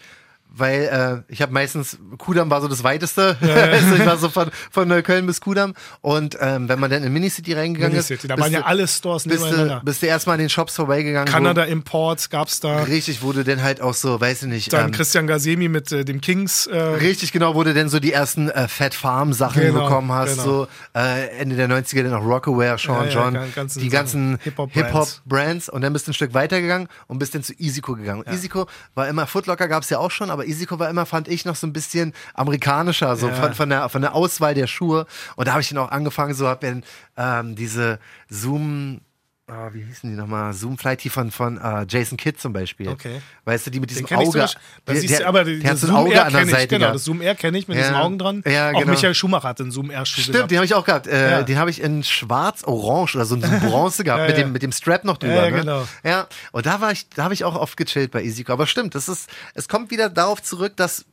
weil 0.55 1.23
äh, 1.27 1.31
ich 1.33 1.41
habe 1.41 1.51
meistens, 1.51 1.97
Kudamm 2.17 2.49
war 2.49 2.61
so 2.61 2.67
das 2.67 2.83
weiteste, 2.83 3.35
also 3.41 3.95
ich 3.95 4.05
war 4.05 4.17
so 4.17 4.29
von, 4.29 4.51
von 4.71 4.87
Neukölln 4.87 5.25
bis 5.25 5.41
Kudamm 5.41 5.73
und 6.01 6.37
ähm, 6.39 6.69
wenn 6.69 6.79
man 6.79 6.89
dann 6.91 7.03
in 7.03 7.11
Minicity 7.11 7.53
reingegangen 7.53 7.93
Minicity, 7.93 8.27
ist, 8.27 8.29
da 8.29 8.37
waren 8.37 8.51
ja 8.51 8.61
alle 8.61 8.87
Stores 8.87 9.23
bist 9.23 9.43
nebeneinander. 9.43 9.79
du, 9.79 9.85
bist 9.85 10.01
du 10.01 10.05
erstmal 10.07 10.35
an 10.35 10.39
den 10.39 10.49
Shops 10.49 10.75
vorbeigegangen. 10.75 11.31
Kanada 11.31 11.63
Imports 11.63 12.29
gab's 12.29 12.59
da. 12.59 12.81
Wo, 12.81 12.83
richtig, 12.83 13.21
wo 13.23 13.31
du 13.33 13.43
dann 13.43 13.63
halt 13.63 13.81
auch 13.81 13.93
so, 13.93 14.19
weiß 14.21 14.43
ich 14.43 14.49
nicht, 14.49 14.73
Dann 14.73 14.85
ähm, 14.87 14.91
Christian 14.91 15.27
Gazemi 15.27 15.67
mit 15.69 15.91
äh, 15.91 16.05
dem 16.05 16.21
Kings. 16.21 16.67
Äh, 16.67 16.77
Richtig, 16.77 17.31
genau, 17.31 17.55
wo 17.55 17.63
du 17.63 17.73
denn 17.73 17.89
so 17.89 17.99
die 17.99 18.13
ersten 18.13 18.49
äh, 18.49 18.67
Fat 18.67 18.93
Farm 18.93 19.33
Sachen 19.33 19.61
Genau, 19.61 19.83
bekommen 19.83 20.11
hast, 20.11 20.31
genau. 20.37 20.43
so 20.43 20.67
äh, 20.95 21.27
Ende 21.39 21.55
der 21.55 21.67
90er 21.69 22.03
dann 22.03 22.13
auch 22.13 22.23
Rockaware, 22.25 22.77
Sean 22.77 23.05
Ja, 23.05 23.05
ja, 23.05 23.11
John, 23.11 23.33
gan- 23.33 23.51
ganzen 23.53 23.79
die 23.79 23.89
ganzen 23.89 24.37
Hip-Hop-Brands. 24.43 24.75
Hip-Hop-Brands 24.87 25.69
und 25.69 25.81
dann 25.81 25.93
bist 25.93 26.07
du 26.07 26.11
ein 26.11 26.13
Stück 26.13 26.33
weitergegangen 26.33 26.87
und 27.07 27.19
bist 27.19 27.33
dann 27.35 27.43
zu 27.43 27.53
Easyco 27.53 27.95
gegangen. 27.95 28.21
Und 28.21 28.31
Easyco 28.31 28.67
war 28.95 29.07
immer, 29.07 29.25
Footlocker 29.27 29.67
gab 29.67 29.83
es 29.83 29.89
ja 29.89 29.97
auch 29.99 30.11
schon, 30.11 30.29
aber 30.29 30.42
Easyco 30.45 30.79
war 30.79 30.89
immer, 30.89 31.05
fand 31.05 31.27
ich, 31.27 31.45
noch 31.45 31.55
so 31.55 31.67
ein 31.67 31.73
bisschen 31.73 32.13
amerikanischer, 32.33 33.15
so 33.15 33.27
Ja. 33.29 33.33
von, 33.35 33.53
von, 33.53 33.69
der, 33.69 33.89
von 33.89 34.01
der 34.01 34.13
Auswahl 34.15 34.53
der 34.53 34.67
Schuhe. 34.67 35.05
Und 35.35 35.47
da 35.47 35.51
habe 35.53 35.61
ich 35.61 35.69
dann 35.69 35.77
auch 35.79 35.91
angefangen, 35.91 36.33
so 36.33 36.47
hab 36.47 36.61
dann 36.61 36.83
ähm, 37.17 37.55
diese 37.55 37.99
Zoom. 38.29 39.01
Ah, 39.47 39.69
wie 39.73 39.81
hießen 39.83 40.09
die 40.09 40.15
nochmal? 40.15 40.53
Zoom 40.53 40.77
Flight, 40.77 41.03
die 41.03 41.09
von, 41.09 41.29
von 41.31 41.57
äh, 41.57 41.85
Jason 41.87 42.17
Kidd 42.17 42.39
zum 42.39 42.53
Beispiel. 42.53 42.87
Okay. 42.89 43.21
Weißt 43.45 43.67
du, 43.67 43.71
die 43.71 43.79
mit 43.79 43.89
diesem 43.89 44.05
Den 44.05 44.17
ich 44.19 44.23
zum 44.23 44.29
Auge. 44.29 44.39
Beispiel. 44.39 44.61
Der- 44.87 44.95
siehst 44.95 45.13
du, 45.13 45.17
der- 45.19 45.27
aber 45.27 45.43
der 45.43 45.55
das 45.59 45.69
hat 45.71 45.77
so 45.77 45.87
ein 45.87 45.89
Zoom 45.91 45.97
Auge 45.99 46.13
R 46.15 46.25
an 46.25 46.31
der 46.33 46.39
kenne 46.41 46.51
ich, 46.51 46.57
Seite. 46.57 46.67
genau, 46.79 46.93
das 46.93 47.03
Zoom 47.03 47.21
R 47.21 47.35
kenne 47.35 47.57
ich 47.57 47.67
mit 47.67 47.77
Ja. 47.77 47.83
diesen 47.83 47.95
Augen 47.95 48.17
dran. 48.17 48.43
Ja, 48.45 48.71
Auch 48.71 48.79
genau. 48.79 48.91
Michael 48.91 49.13
Schumacher 49.13 49.47
hat 49.49 49.61
einen 49.61 49.71
Zoom 49.71 49.89
R-Schuh 49.91 50.21
Stimmt, 50.21 50.35
gehabt. 50.35 50.51
den 50.51 50.57
habe 50.57 50.65
ich 50.65 50.73
auch 50.73 50.85
gehabt. 50.85 51.07
Äh, 51.07 51.31
Ja. 51.31 51.43
Den 51.43 51.57
habe 51.57 51.69
ich 51.69 51.81
in 51.81 52.03
schwarz, 52.03 52.63
orange 52.63 53.15
oder 53.15 53.25
so, 53.25 53.35
so 53.39 53.47
Bronze 53.59 54.03
gehabt, 54.03 54.21
Ja, 54.21 54.27
mit. 54.27 54.37
Dem, 54.37 54.51
mit 54.53 54.61
dem 54.63 54.71
Strap 54.71 55.03
noch 55.03 55.17
drüber. 55.17 55.35
Ja, 55.45 55.49
ne? 55.51 55.57
genau. 55.59 55.87
Ja, 56.03 56.27
und 56.51 56.65
da 56.65 56.81
war 56.81 56.91
ich, 56.91 57.09
da 57.09 57.23
habe 57.25 57.33
ich 57.33 57.43
auch 57.43 57.55
oft 57.55 57.75
gechillt 57.77 58.11
bei 58.11 58.23
Easyco. 58.23 58.53
Aber 58.53 58.65
stimmt, 58.67 58.95
das 58.95 59.07
ist, 59.09 59.29
es 59.53 59.67
kommt 59.67 59.91
wieder 59.91 60.09
darauf 60.09 60.41
zurück, 60.41 60.77
dass 60.77 61.05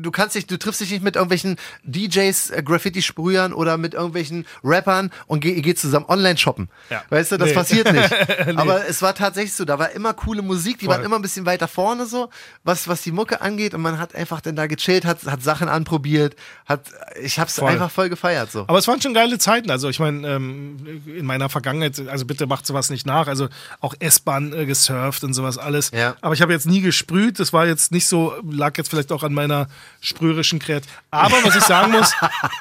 du 0.00 0.10
kannst 0.10 0.34
dich, 0.34 0.46
du 0.46 0.58
triffst 0.58 0.80
dich 0.80 0.90
nicht 0.90 1.02
mit 1.02 1.16
irgendwelchen 1.16 1.56
DJs, 1.84 2.50
äh, 2.50 2.62
Graffiti-Sprühern 2.62 3.52
oder 3.52 3.76
mit 3.76 3.94
irgendwelchen 3.94 4.46
Rappern 4.64 5.10
und 5.26 5.40
geh, 5.40 5.52
ihr 5.52 5.62
geht 5.62 5.78
zusammen 5.78 6.06
online 6.08 6.36
shoppen. 6.38 6.68
Ja. 6.90 7.02
Weißt 7.10 7.32
du, 7.32 7.36
das 7.36 7.48
Nee. 7.50 7.54
passiert 7.54 7.92
nicht. 7.92 8.10
Aber 8.58 8.86
es 8.88 9.02
war 9.02 9.14
tatsächlich 9.14 9.52
so, 9.54 9.64
da 9.64 9.78
war 9.78 9.90
immer 9.90 10.14
coole 10.14 10.42
Musik, 10.42 10.78
die 10.78 10.86
Voll. 10.86 10.94
waren 10.96 11.04
immer 11.04 11.16
ein 11.16 11.22
bisschen 11.22 11.46
weiter 11.46 11.68
vorne 11.68 12.06
so, 12.06 12.30
was, 12.64 12.88
was 12.88 13.02
die 13.02 13.12
Mucke 13.12 13.40
angeht 13.40 13.74
und 13.74 13.82
man 13.82 13.98
hat 13.98 14.14
einfach 14.14 14.40
dann 14.40 14.56
da 14.56 14.66
gechillt, 14.66 15.04
hat, 15.04 15.24
hat 15.26 15.42
Sachen 15.42 15.68
anprobiert, 15.68 16.36
hat, 16.66 16.82
ich 17.20 17.38
hab's 17.38 17.56
Voll. 17.56 17.70
einfach 17.70 17.90
voll 17.90 18.08
gefeiert 18.08 18.50
so. 18.52 18.62
Aber 18.68 18.78
es 18.78 18.86
waren 18.88 19.00
schon 19.00 19.14
geile 19.14 19.38
Zeiten. 19.38 19.70
Also 19.70 19.88
ich 19.88 19.98
meine, 19.98 20.26
ähm, 20.28 21.02
in 21.06 21.26
meiner 21.26 21.48
Vergangenheit, 21.48 22.00
also 22.08 22.24
bitte 22.24 22.46
macht 22.46 22.66
sowas 22.66 22.90
nicht 22.90 23.06
nach. 23.06 23.26
Also 23.26 23.48
auch 23.80 23.94
S-Bahn 23.98 24.52
äh, 24.52 24.66
gesurft 24.66 25.24
und 25.24 25.34
sowas 25.34 25.58
alles. 25.58 25.90
Ja. 25.92 26.16
Aber 26.20 26.34
ich 26.34 26.42
habe 26.42 26.52
jetzt 26.52 26.66
nie 26.66 26.80
gesprüht. 26.80 27.40
Das 27.40 27.52
war 27.52 27.66
jetzt 27.66 27.92
nicht 27.92 28.06
so, 28.06 28.34
lag 28.48 28.76
jetzt 28.78 28.90
vielleicht 28.90 29.12
auch 29.12 29.22
an 29.22 29.32
meiner 29.34 29.68
sprüherischen 30.00 30.58
Kreativität. 30.58 30.98
Aber 31.10 31.36
was 31.44 31.56
ich 31.56 31.62
sagen 31.64 31.92
muss, 31.92 32.12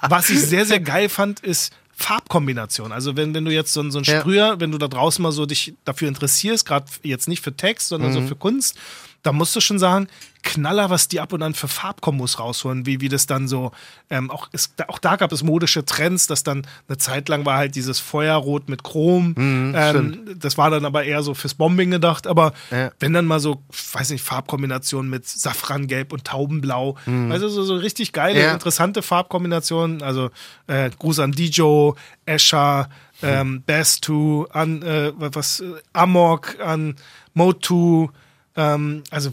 was 0.10 0.30
ich 0.30 0.40
sehr, 0.42 0.66
sehr 0.66 0.80
geil 0.80 1.10
fand, 1.10 1.40
ist 1.42 1.74
Farbkombination. 1.96 2.92
Also 2.92 3.16
wenn, 3.16 3.34
wenn 3.34 3.46
du 3.46 3.52
jetzt 3.52 3.74
so, 3.74 3.82
ein- 3.82 3.92
so 3.92 4.00
ein 4.00 4.04
Ja. 4.04 4.20
Sprüher, 4.20 4.60
wenn 4.60 4.72
du 4.72 4.78
da 4.78 4.88
draußen 4.88 5.22
mal 5.24 5.32
so 5.32 5.46
dich 5.46 5.74
dafür 5.86 6.08
interessierst, 6.08 6.66
gerade 6.66 6.86
jetzt 7.04 7.28
nicht 7.28 7.44
für 7.44 7.56
Text, 7.56 7.88
sondern 7.90 8.12
Mhm. 8.12 8.16
so 8.16 8.28
für 8.28 8.36
Kunst, 8.36 8.78
da 9.24 9.32
musst 9.34 9.56
du 9.56 9.62
schon 9.62 9.80
sagen, 9.80 10.08
Knaller, 10.44 10.90
was 10.90 11.10
die 11.10 11.20
ab 11.20 11.34
und 11.34 11.44
an 11.44 11.54
für 11.54 11.68
Farbkombos 11.68 12.40
rausholen, 12.40 12.86
wie, 12.86 13.02
wie 13.02 13.10
das 13.10 13.26
dann 13.26 13.50
so, 13.50 13.72
ähm, 14.10 14.32
auch, 14.32 14.48
es, 14.54 14.74
auch 14.88 15.00
da 15.00 15.18
gab 15.18 15.34
es 15.34 15.44
modische 15.44 15.84
Trends, 15.84 16.28
dass 16.28 16.44
dann 16.44 16.66
eine 16.88 16.98
Zeit 16.98 17.28
lang 17.28 17.46
war 17.46 17.58
halt 17.58 17.76
dieses 17.76 18.00
Feuerrot 18.00 18.70
mit 18.70 18.84
Chrom, 18.84 19.34
ähm, 19.38 20.20
das 20.40 20.58
war 20.58 20.70
dann 20.70 20.86
aber 20.86 21.04
eher 21.04 21.22
so 21.24 21.34
fürs 21.34 21.54
Bombing 21.56 21.92
gedacht, 21.92 22.28
aber 22.28 22.54
Ja. 22.72 22.92
wenn 23.00 23.12
dann 23.12 23.26
mal 23.26 23.42
so, 23.42 23.62
weiß 23.92 24.12
nicht, 24.12 24.24
Farbkombinationen 24.24 25.10
mit 25.10 25.28
Safrangelb 25.28 26.14
und 26.14 26.24
Taubenblau, 26.24 26.96
also 27.30 27.50
so, 27.50 27.64
so 27.64 27.76
richtig 27.76 28.14
geile, 28.14 28.40
Ja. 28.42 28.54
interessante 28.54 29.02
Farbkombinationen, 29.02 30.02
also 30.02 30.30
äh, 30.68 30.90
Gruß 30.98 31.20
an 31.20 31.34
Dijo, 31.34 31.98
Escher, 32.26 32.88
ähm, 33.22 33.64
Bass2, 33.68 34.50
an, 34.52 34.82
äh, 34.84 35.12
was, 35.18 35.60
äh, 35.60 35.74
Amok, 35.92 36.58
an 36.62 36.96
Motu, 37.34 38.10
ähm, 38.58 39.04
also 39.12 39.30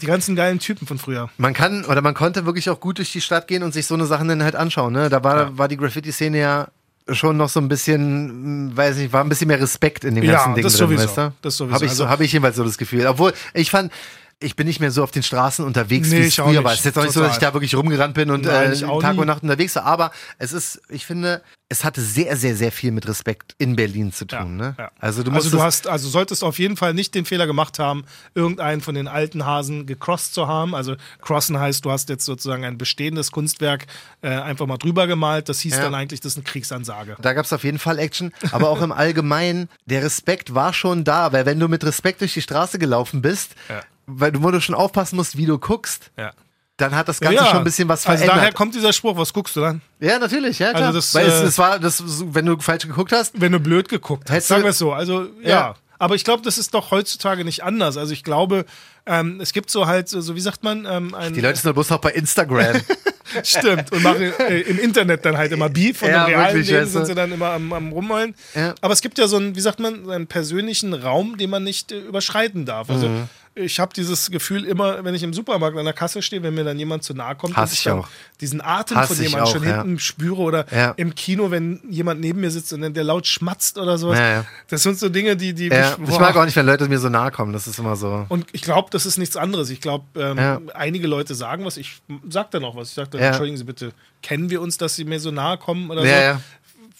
die 0.00 0.06
ganzen 0.06 0.36
geilen 0.36 0.58
Typen 0.60 0.86
von 0.86 0.98
früher. 0.98 1.28
Man 1.38 1.54
kann 1.54 1.84
oder 1.86 2.02
man 2.02 2.14
konnte 2.14 2.46
wirklich 2.46 2.70
auch 2.70 2.78
gut 2.78 2.98
durch 2.98 3.10
die 3.10 3.20
Stadt 3.20 3.48
gehen 3.48 3.62
und 3.62 3.72
sich 3.72 3.86
so 3.86 3.94
eine 3.94 4.06
Sachen 4.06 4.28
dann 4.28 4.42
halt 4.44 4.54
anschauen. 4.54 4.92
Ne? 4.92 5.08
Da 5.08 5.24
war, 5.24 5.56
war 5.58 5.66
die 5.68 5.76
Graffiti-Szene 5.76 6.38
ja 6.38 6.68
schon 7.08 7.36
noch 7.36 7.48
so 7.48 7.60
ein 7.60 7.68
bisschen, 7.68 8.68
mh, 8.70 8.76
weiß 8.76 8.96
nicht, 8.96 9.12
war 9.12 9.22
ein 9.24 9.28
bisschen 9.28 9.48
mehr 9.48 9.60
Respekt 9.60 10.04
in 10.04 10.14
dem 10.16 10.24
Ja, 10.24 10.32
ganzen 10.32 10.54
Ding 10.54 10.64
das 10.64 10.72
drin, 10.74 10.88
sowieso. 10.88 11.04
weißt 11.08 11.16
du? 11.18 11.32
Das 11.42 11.56
sowieso. 11.56 11.74
Habe 11.74 11.84
ich, 11.86 11.92
so, 11.92 12.02
Also- 12.04 12.10
hab 12.12 12.20
ich 12.20 12.32
jedenfalls 12.32 12.56
so 12.56 12.64
das 12.64 12.76
Gefühl. 12.78 13.06
Obwohl, 13.06 13.32
ich 13.54 13.70
fand, 13.70 13.92
ich 14.38 14.54
bin 14.54 14.66
nicht 14.66 14.80
mehr 14.80 14.90
so 14.90 15.02
auf 15.02 15.10
den 15.12 15.22
Straßen 15.22 15.64
unterwegs, 15.64 16.10
Nee, 16.10 16.20
wie 16.20 16.26
es 16.26 16.34
früher 16.34 16.62
war. 16.62 16.72
Es 16.72 16.80
ist 16.80 16.84
jetzt 16.84 16.98
auch 16.98 17.02
nicht 17.04 17.14
so, 17.14 17.20
dass 17.20 17.32
ich 17.34 17.38
da 17.38 17.54
wirklich 17.54 17.74
rumgerannt 17.74 18.12
bin 18.12 18.30
und 18.30 18.44
Nein, 18.44 18.72
äh, 18.72 18.76
Tag 19.00 19.14
nie. 19.14 19.20
und 19.20 19.26
Nacht 19.26 19.42
unterwegs 19.42 19.74
war. 19.76 19.84
Aber 19.84 20.10
es 20.38 20.52
ist, 20.52 20.82
ich 20.90 21.06
finde, 21.06 21.40
es 21.70 21.84
hatte 21.84 22.02
sehr, 22.02 22.36
sehr, 22.36 22.54
sehr 22.54 22.70
viel 22.70 22.92
mit 22.92 23.08
Respekt 23.08 23.54
in 23.56 23.76
Berlin 23.76 24.12
zu 24.12 24.26
tun. 24.26 24.58
ne? 24.58 24.74
Ja. 24.78 24.90
Also 25.00 25.22
du 25.22 25.30
also 25.30 25.44
musst 25.46 25.54
du 25.54 25.62
hast, 25.62 25.86
also 25.88 26.10
solltest 26.10 26.44
auf 26.44 26.58
jeden 26.58 26.76
Fall 26.76 26.92
nicht 26.92 27.14
den 27.14 27.24
Fehler 27.24 27.46
gemacht 27.46 27.78
haben, 27.78 28.04
irgendeinen 28.34 28.82
von 28.82 28.94
den 28.94 29.08
alten 29.08 29.46
Hasen 29.46 29.86
gecrossed 29.86 30.34
zu 30.34 30.46
haben. 30.46 30.74
Also 30.74 30.96
crossen 31.22 31.58
heißt, 31.58 31.82
du 31.86 31.90
hast 31.90 32.10
jetzt 32.10 32.26
sozusagen 32.26 32.66
ein 32.66 32.76
bestehendes 32.76 33.32
Kunstwerk 33.32 33.86
äh, 34.20 34.28
einfach 34.28 34.66
mal 34.66 34.76
drüber 34.76 35.06
gemalt. 35.06 35.48
Das 35.48 35.60
hieß 35.60 35.76
Ja. 35.76 35.82
dann 35.84 35.94
eigentlich, 35.94 36.20
das 36.20 36.32
ist 36.32 36.36
eine 36.36 36.44
Kriegsansage. 36.44 37.16
Da 37.22 37.32
gab 37.32 37.46
es 37.46 37.54
auf 37.54 37.64
jeden 37.64 37.78
Fall 37.78 37.98
Action, 37.98 38.34
aber 38.52 38.68
auch 38.68 38.82
im 38.82 38.92
Allgemeinen, 38.92 39.70
der 39.86 40.02
Respekt 40.02 40.54
war 40.54 40.74
schon 40.74 41.04
da, 41.04 41.32
weil 41.32 41.46
wenn 41.46 41.58
du 41.58 41.68
mit 41.68 41.82
Respekt 41.84 42.20
durch 42.20 42.34
die 42.34 42.42
Straße 42.42 42.78
gelaufen 42.78 43.22
bist, 43.22 43.54
Ja. 43.70 43.80
Weil 44.06 44.32
du, 44.32 44.42
wo 44.42 44.50
du 44.50 44.60
schon 44.60 44.74
aufpassen 44.74 45.16
musst, 45.16 45.36
wie 45.36 45.46
du 45.46 45.58
guckst, 45.58 46.10
Ja. 46.16 46.32
dann 46.76 46.94
hat 46.94 47.08
das 47.08 47.20
Ganze 47.20 47.44
schon 47.46 47.58
ein 47.58 47.64
bisschen 47.64 47.88
was 47.88 48.06
Also 48.06 48.18
verändert. 48.18 48.36
daher 48.38 48.52
kommt 48.52 48.74
dieser 48.74 48.92
Spruch, 48.92 49.16
was 49.16 49.32
guckst 49.32 49.56
du 49.56 49.60
dann? 49.60 49.80
ja, 50.00 50.18
natürlich, 50.18 50.58
ja 50.58 50.70
klar. 50.72 50.86
Also 50.88 50.98
das, 50.98 51.14
weil 51.14 51.26
es, 51.26 51.40
äh, 51.40 51.44
es 51.46 51.58
war, 51.58 51.78
das, 51.78 52.02
wenn 52.34 52.46
du 52.46 52.58
falsch 52.58 52.86
geguckt 52.86 53.12
hast, 53.12 53.40
Wenn 53.40 53.52
du 53.52 53.60
blöd 53.60 53.88
geguckt 53.88 54.30
hast, 54.30 54.48
sagen 54.48 54.62
wir 54.62 54.70
es 54.70 54.78
so. 54.78 54.92
Also 54.92 55.26
ja. 55.42 55.48
Ja. 55.48 55.74
Aber 55.98 56.14
ich 56.14 56.24
glaube, 56.24 56.42
das 56.42 56.58
ist 56.58 56.74
doch 56.74 56.90
heutzutage 56.90 57.42
nicht 57.42 57.64
anders. 57.64 57.96
Also 57.96 58.12
ich 58.12 58.22
glaube, 58.22 58.66
ähm, 59.06 59.40
es 59.40 59.54
gibt 59.54 59.70
so 59.70 59.86
halt, 59.86 60.10
so, 60.10 60.34
wie 60.36 60.40
sagt 60.42 60.62
man, 60.62 60.84
ähm, 60.84 61.14
ein, 61.14 61.32
die 61.32 61.40
Leute 61.40 61.56
sind 61.56 61.68
doch 61.70 61.72
bloß 61.74 61.88
noch 61.88 62.00
bei 62.02 62.10
Instagram. 62.10 62.82
Stimmt. 63.42 63.92
Und 63.92 64.02
machen 64.02 64.20
äh, 64.38 64.60
im 64.60 64.78
Internet 64.78 65.24
dann 65.24 65.38
halt 65.38 65.52
immer 65.52 65.70
Beef 65.70 66.02
und 66.02 66.10
Ja, 66.10 66.26
im 66.26 66.34
realen 66.34 66.54
wirklich, 66.54 66.68
Leben 66.70 66.82
weißt 66.82 66.94
du. 66.94 66.98
sind 66.98 67.06
sie 67.06 67.14
dann 67.14 67.32
immer 67.32 67.46
am, 67.52 67.72
am 67.72 67.92
Rumheulen. 67.92 68.34
Ja. 68.54 68.74
Aber 68.82 68.92
es 68.92 69.00
gibt 69.00 69.16
ja 69.16 69.26
so 69.26 69.36
einen, 69.38 69.56
wie 69.56 69.60
sagt 69.60 69.80
man, 69.80 70.04
so 70.04 70.10
einen 70.10 70.26
persönlichen 70.26 70.92
Raum, 70.92 71.38
den 71.38 71.48
man 71.48 71.64
nicht 71.64 71.92
äh, 71.92 71.98
überschreiten 72.00 72.66
darf. 72.66 72.90
Also 72.90 73.08
Mhm. 73.08 73.28
Ich 73.58 73.80
habe 73.80 73.94
dieses 73.94 74.30
Gefühl 74.30 74.64
immer, 74.64 75.02
wenn 75.02 75.14
ich 75.14 75.22
im 75.22 75.32
Supermarkt 75.32 75.78
an 75.78 75.84
der 75.86 75.94
Kasse 75.94 76.20
stehe, 76.20 76.42
wenn 76.42 76.52
mir 76.52 76.62
dann 76.64 76.78
jemand 76.78 77.02
zu 77.04 77.14
nahe 77.14 77.34
kommt, 77.36 77.56
Hass 77.56 77.70
dass 77.70 77.78
ich 77.80 77.88
auch. 77.88 78.06
diesen 78.38 78.60
Atem 78.60 78.98
Hass 78.98 79.08
von 79.08 79.16
jemandem 79.20 79.46
schon 79.52 79.62
ja. 79.66 79.76
hinten 79.82 79.98
spüre 79.98 80.36
oder 80.42 80.66
Ja. 80.70 80.90
im 80.98 81.14
Kino, 81.14 81.50
wenn 81.50 81.80
jemand 81.88 82.20
neben 82.20 82.40
mir 82.42 82.50
sitzt 82.50 82.72
und 82.74 82.82
dann 82.82 82.92
der 82.92 83.04
laut 83.04 83.26
schmatzt 83.26 83.78
oder 83.78 83.96
sowas. 83.96 84.18
Ja. 84.18 84.44
Das 84.68 84.82
sind 84.82 84.98
so 84.98 85.08
Dinge, 85.08 85.36
die, 85.36 85.54
die 85.54 85.70
mich, 85.70 85.78
ich 86.06 86.18
mag 86.20 86.36
auch 86.36 86.44
nicht, 86.44 86.54
wenn 86.54 86.66
Leute 86.66 86.86
mir 86.86 86.98
so 86.98 87.08
nahe 87.08 87.30
kommen. 87.30 87.54
Das 87.54 87.66
ist 87.66 87.78
immer 87.78 87.96
so. 87.96 88.26
Und 88.28 88.46
ich 88.52 88.60
glaube, 88.60 88.90
das 88.90 89.06
ist 89.06 89.16
nichts 89.16 89.36
anderes. 89.38 89.70
Ich 89.70 89.80
glaube, 89.80 90.04
ähm, 90.20 90.70
einige 90.74 91.06
Leute 91.06 91.34
sagen 91.34 91.64
was. 91.64 91.78
Ich 91.78 92.02
sag 92.28 92.50
dann 92.50 92.62
auch 92.62 92.76
was. 92.76 92.90
Ich 92.90 92.94
sage 92.94 93.08
dann, 93.12 93.22
entschuldigen 93.22 93.56
Sie 93.56 93.64
bitte, 93.64 93.92
kennen 94.22 94.50
wir 94.50 94.60
uns, 94.60 94.76
dass 94.76 94.96
Sie 94.96 95.04
mir 95.06 95.18
so 95.18 95.30
nahe 95.30 95.56
kommen 95.56 95.90
oder 95.90 96.04
Ja, 96.04 96.16
so? 96.16 96.22
ja. 96.22 96.40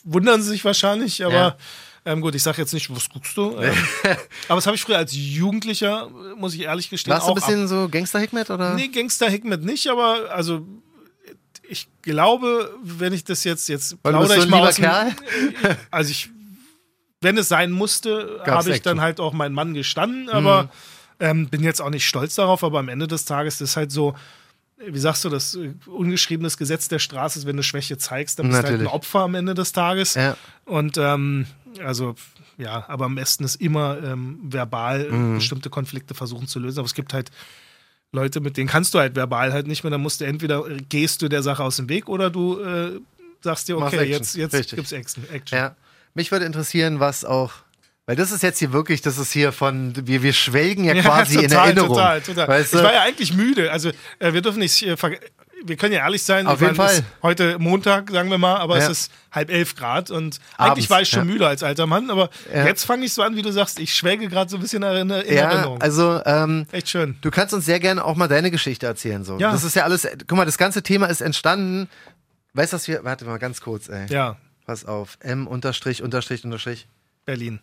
Wundern 0.04 0.40
Sie 0.40 0.48
sich 0.50 0.64
wahrscheinlich, 0.64 1.22
aber. 1.24 1.56
Ähm, 2.06 2.20
gut, 2.22 2.34
ich 2.34 2.42
sage 2.42 2.62
jetzt 2.62 2.72
nicht, 2.72 2.88
was 2.94 3.10
guckst 3.10 3.36
du? 3.36 3.50
Ähm, 3.60 3.74
aber 4.48 4.56
das 4.56 4.66
habe 4.66 4.76
ich 4.76 4.82
früher 4.82 4.96
als 4.96 5.12
Jugendlicher, 5.14 6.08
muss 6.36 6.54
ich 6.54 6.62
ehrlich 6.62 6.88
gestehen, 6.88 7.12
Warst 7.12 7.26
du 7.26 7.32
ein 7.32 7.34
bisschen 7.34 7.68
so 7.68 7.88
Gangster-Hikmet 7.90 8.48
oder? 8.50 8.74
Nee, 8.74 8.88
Gangster 8.88 9.28
Hikmet 9.28 9.62
nicht, 9.64 9.88
aber 9.88 10.30
also 10.32 10.66
ich 11.68 11.88
glaube, 12.02 12.72
wenn 12.82 13.12
ich 13.12 13.24
das 13.24 13.42
jetzt 13.44 13.68
jetzt 13.68 14.00
plaudere 14.02 14.38
ich 14.38 14.48
mal 14.48 14.66
aus 14.68 14.76
dem, 14.76 14.86
Also 15.90 16.10
ich, 16.12 16.30
wenn 17.20 17.36
es 17.38 17.48
sein 17.48 17.72
musste, 17.72 18.40
habe 18.46 18.70
ich 18.70 18.82
dann 18.82 19.00
halt 19.00 19.18
auch 19.20 19.32
meinen 19.32 19.54
Mann 19.54 19.74
gestanden, 19.74 20.28
aber 20.28 20.64
Mhm. 20.64 20.68
ähm, 21.18 21.48
bin 21.48 21.64
jetzt 21.64 21.80
auch 21.82 21.90
nicht 21.90 22.06
stolz 22.06 22.36
darauf. 22.36 22.62
Aber 22.62 22.78
am 22.78 22.88
Ende 22.88 23.08
des 23.08 23.24
Tages 23.24 23.60
ist 23.60 23.76
halt 23.76 23.90
so. 23.90 24.14
Wie 24.78 24.98
sagst 24.98 25.24
du, 25.24 25.30
das 25.30 25.58
ungeschriebenes 25.86 26.58
Gesetz 26.58 26.86
der 26.88 26.98
Straße 26.98 27.38
ist, 27.38 27.46
wenn 27.46 27.56
du 27.56 27.62
Schwäche 27.62 27.96
zeigst, 27.96 28.38
dann 28.38 28.48
bist 28.50 28.62
du 28.62 28.66
halt 28.68 28.80
ein 28.82 28.86
Opfer 28.86 29.20
am 29.20 29.34
Ende 29.34 29.54
des 29.54 29.72
Tages. 29.72 30.14
Ja. 30.14 30.36
Und 30.66 30.98
ähm, 30.98 31.46
also 31.84 32.14
ja, 32.58 32.84
aber 32.88 33.06
am 33.06 33.14
besten 33.14 33.44
ist 33.44 33.56
immer 33.56 33.98
ähm, 34.02 34.38
verbal 34.42 35.10
Mhm. 35.10 35.34
bestimmte 35.36 35.70
Konflikte 35.70 36.14
versuchen 36.14 36.46
zu 36.46 36.58
lösen. 36.58 36.78
Aber 36.78 36.86
es 36.86 36.94
gibt 36.94 37.12
halt 37.14 37.30
Leute, 38.12 38.40
mit 38.40 38.56
denen 38.56 38.68
kannst 38.68 38.94
du 38.94 38.98
halt 38.98 39.14
verbal 39.16 39.52
halt 39.52 39.66
nicht 39.66 39.84
mehr. 39.84 39.90
Dann 39.90 40.00
musst 40.00 40.20
du 40.20 40.24
entweder 40.24 40.64
gehst 40.88 41.22
du 41.22 41.28
der 41.28 41.42
Sache 41.42 41.62
aus 41.64 41.76
dem 41.76 41.88
Weg 41.88 42.08
oder 42.08 42.30
du 42.30 42.60
äh, 42.60 43.00
sagst 43.42 43.68
dir, 43.68 43.76
okay, 43.78 44.04
jetzt, 44.04 44.36
jetzt 44.36 44.54
Richtig. 44.54 44.76
gibt's 44.76 44.92
Action. 44.92 45.24
Action. 45.30 45.58
Ja. 45.58 45.76
Mich 46.14 46.32
würde 46.32 46.46
interessieren, 46.46 46.98
was 47.00 47.24
auch. 47.24 47.52
Weil 48.06 48.14
das 48.16 48.30
ist 48.30 48.42
jetzt 48.44 48.60
hier 48.60 48.72
wirklich, 48.72 49.02
das 49.02 49.18
ist 49.18 49.32
hier 49.32 49.50
von, 49.50 49.92
wir, 50.06 50.22
wir 50.22 50.32
schwelgen 50.32 50.84
ja 50.84 50.94
quasi 51.02 51.42
in 51.42 51.50
Erinnerung. 51.50 51.88
Total, 51.96 52.20
total. 52.22 52.48
Weißt 52.48 52.72
Ich 52.72 52.78
du? 52.80 52.84
war 52.86 52.92
ja 52.94 53.02
eigentlich 53.02 53.34
müde. 53.34 53.70
Also 53.72 53.90
äh, 54.20 54.32
wir 54.32 54.40
dürfen 54.42 54.60
nicht, 54.60 54.80
äh, 54.84 54.96
wir 55.68 55.76
können 55.76 55.92
ja 55.92 56.00
ehrlich 56.00 56.22
sein. 56.22 56.46
Auf 56.46 56.60
jeden 56.60 56.74
Fall. 56.74 57.02
Heute 57.22 57.58
Montag, 57.58 58.10
sagen 58.10 58.30
wir 58.30 58.38
mal, 58.38 58.56
aber 58.56 58.78
Ja. 58.78 58.84
es 58.84 58.90
ist 58.90 59.12
halb 59.32 59.50
elf 59.50 59.74
Grad 59.74 60.10
und 60.10 60.18
Abends, 60.18 60.40
eigentlich 60.58 60.90
war 60.90 61.02
ich 61.02 61.08
schon 61.08 61.26
ja. 61.28 61.32
müde 61.32 61.46
als 61.46 61.62
alter 61.62 61.86
Mann, 61.86 62.10
aber 62.10 62.30
Ja. 62.52 62.64
jetzt 62.66 62.84
fange 62.84 63.04
ich 63.04 63.12
so 63.12 63.22
an, 63.22 63.36
wie 63.36 63.42
du 63.42 63.52
sagst, 63.52 63.78
ich 63.78 63.94
schwelge 63.94 64.28
gerade 64.28 64.50
so 64.50 64.56
ein 64.56 64.60
bisschen 64.62 64.82
in, 64.82 65.10
in 65.10 65.34
ja, 65.36 65.50
Erinnerung. 65.50 65.80
also 65.80 66.20
ähm, 66.24 66.66
Echt 66.72 66.88
schön. 66.88 67.16
du 67.20 67.30
kannst 67.30 67.52
uns 67.54 67.64
sehr 67.64 67.80
gerne 67.80 68.04
auch 68.04 68.16
mal 68.16 68.28
deine 68.28 68.50
Geschichte 68.50 68.86
erzählen. 68.86 69.24
So. 69.24 69.38
Ja. 69.38 69.52
Das 69.52 69.64
ist 69.64 69.76
ja 69.76 69.84
alles, 69.84 70.06
guck 70.26 70.36
mal, 70.38 70.44
das 70.46 70.58
ganze 70.58 70.82
Thema 70.82 71.06
ist 71.06 71.20
entstanden. 71.20 71.88
Weißt 72.54 72.72
du, 72.72 72.76
was 72.76 72.88
wir, 72.88 73.04
warte 73.04 73.24
mal 73.26 73.38
ganz 73.38 73.60
kurz, 73.60 73.88
ey. 73.88 74.06
Ja, 74.08 74.36
Pass 74.64 74.84
auf, 74.84 75.16
M 75.20 75.46
unterstrich, 75.46 76.02
unterstrich, 76.02 76.42
unterstrich. 76.44 76.88
Berlin. 77.24 77.60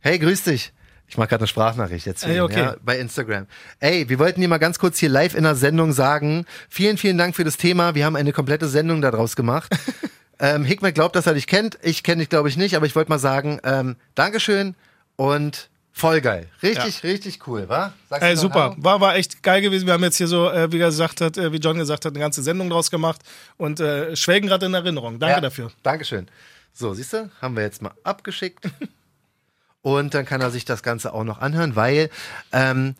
Hey, 0.00 0.18
grüß 0.18 0.44
dich. 0.44 0.72
Ich 1.10 1.18
mache 1.18 1.26
gerade 1.26 1.40
eine 1.40 1.48
Sprachnachricht 1.48 2.06
jetzt 2.06 2.24
hier 2.24 2.34
Ey, 2.34 2.40
okay. 2.40 2.60
ja, 2.60 2.76
bei 2.84 2.96
Instagram. 2.96 3.48
Ey, 3.80 4.08
wir 4.08 4.20
wollten 4.20 4.40
dir 4.40 4.46
mal 4.46 4.58
ganz 4.58 4.78
kurz 4.78 4.96
hier 4.96 5.08
live 5.08 5.34
in 5.34 5.42
der 5.42 5.56
Sendung 5.56 5.92
sagen, 5.92 6.46
vielen, 6.68 6.98
vielen 6.98 7.18
Dank 7.18 7.34
für 7.34 7.42
das 7.42 7.56
Thema. 7.56 7.96
Wir 7.96 8.04
haben 8.04 8.14
eine 8.14 8.32
komplette 8.32 8.68
Sendung 8.68 9.02
daraus 9.02 9.34
gemacht. 9.34 9.76
ähm, 10.38 10.64
Hickman 10.64 10.94
glaubt, 10.94 11.16
dass 11.16 11.26
er 11.26 11.34
dich 11.34 11.48
kennt. 11.48 11.78
Ich 11.82 12.04
kenne 12.04 12.20
dich, 12.20 12.28
glaube 12.28 12.48
ich, 12.48 12.56
nicht, 12.56 12.76
aber 12.76 12.86
ich 12.86 12.94
wollte 12.94 13.10
mal 13.10 13.18
sagen, 13.18 13.58
ähm, 13.64 13.96
Dankeschön 14.14 14.76
und 15.16 15.68
voll 15.90 16.20
geil. 16.20 16.46
Richtig, 16.62 17.02
richtig 17.02 17.44
cool, 17.48 17.68
wa? 17.68 17.92
Sagst 18.08 18.22
Ey, 18.24 18.36
super, 18.36 18.70
Hallo? 18.70 18.76
war, 18.78 19.00
war 19.00 19.16
echt 19.16 19.42
geil 19.42 19.62
gewesen. 19.62 19.86
Wir 19.86 19.94
haben 19.94 20.04
jetzt 20.04 20.16
hier 20.16 20.28
so, 20.28 20.48
äh, 20.48 20.70
wie 20.70 20.78
er 20.78 20.90
gesagt 20.90 21.20
hat, 21.20 21.36
äh, 21.38 21.52
wie 21.52 21.56
John 21.56 21.76
gesagt 21.76 22.04
hat, 22.04 22.12
eine 22.12 22.20
ganze 22.20 22.40
Sendung 22.40 22.70
draus 22.70 22.88
gemacht 22.88 23.20
und 23.56 23.80
äh, 23.80 24.14
schwelgen 24.14 24.48
gerade 24.48 24.66
in 24.66 24.74
Erinnerung. 24.74 25.18
Danke 25.18 25.34
Ja, 25.34 25.40
dafür. 25.40 25.72
Dankeschön. 25.82 26.28
So, 26.72 26.94
siehst 26.94 27.14
du, 27.14 27.28
haben 27.42 27.56
wir 27.56 27.64
jetzt 27.64 27.82
mal 27.82 27.94
abgeschickt. 28.04 28.68
Und 29.82 30.14
dann 30.14 30.24
kann 30.26 30.40
er 30.40 30.50
sich 30.50 30.64
das 30.64 30.82
Ganze 30.82 31.12
auch 31.14 31.24
noch 31.24 31.40
anhören, 31.40 31.74
weil 31.76 32.10
ähm, 32.52 32.94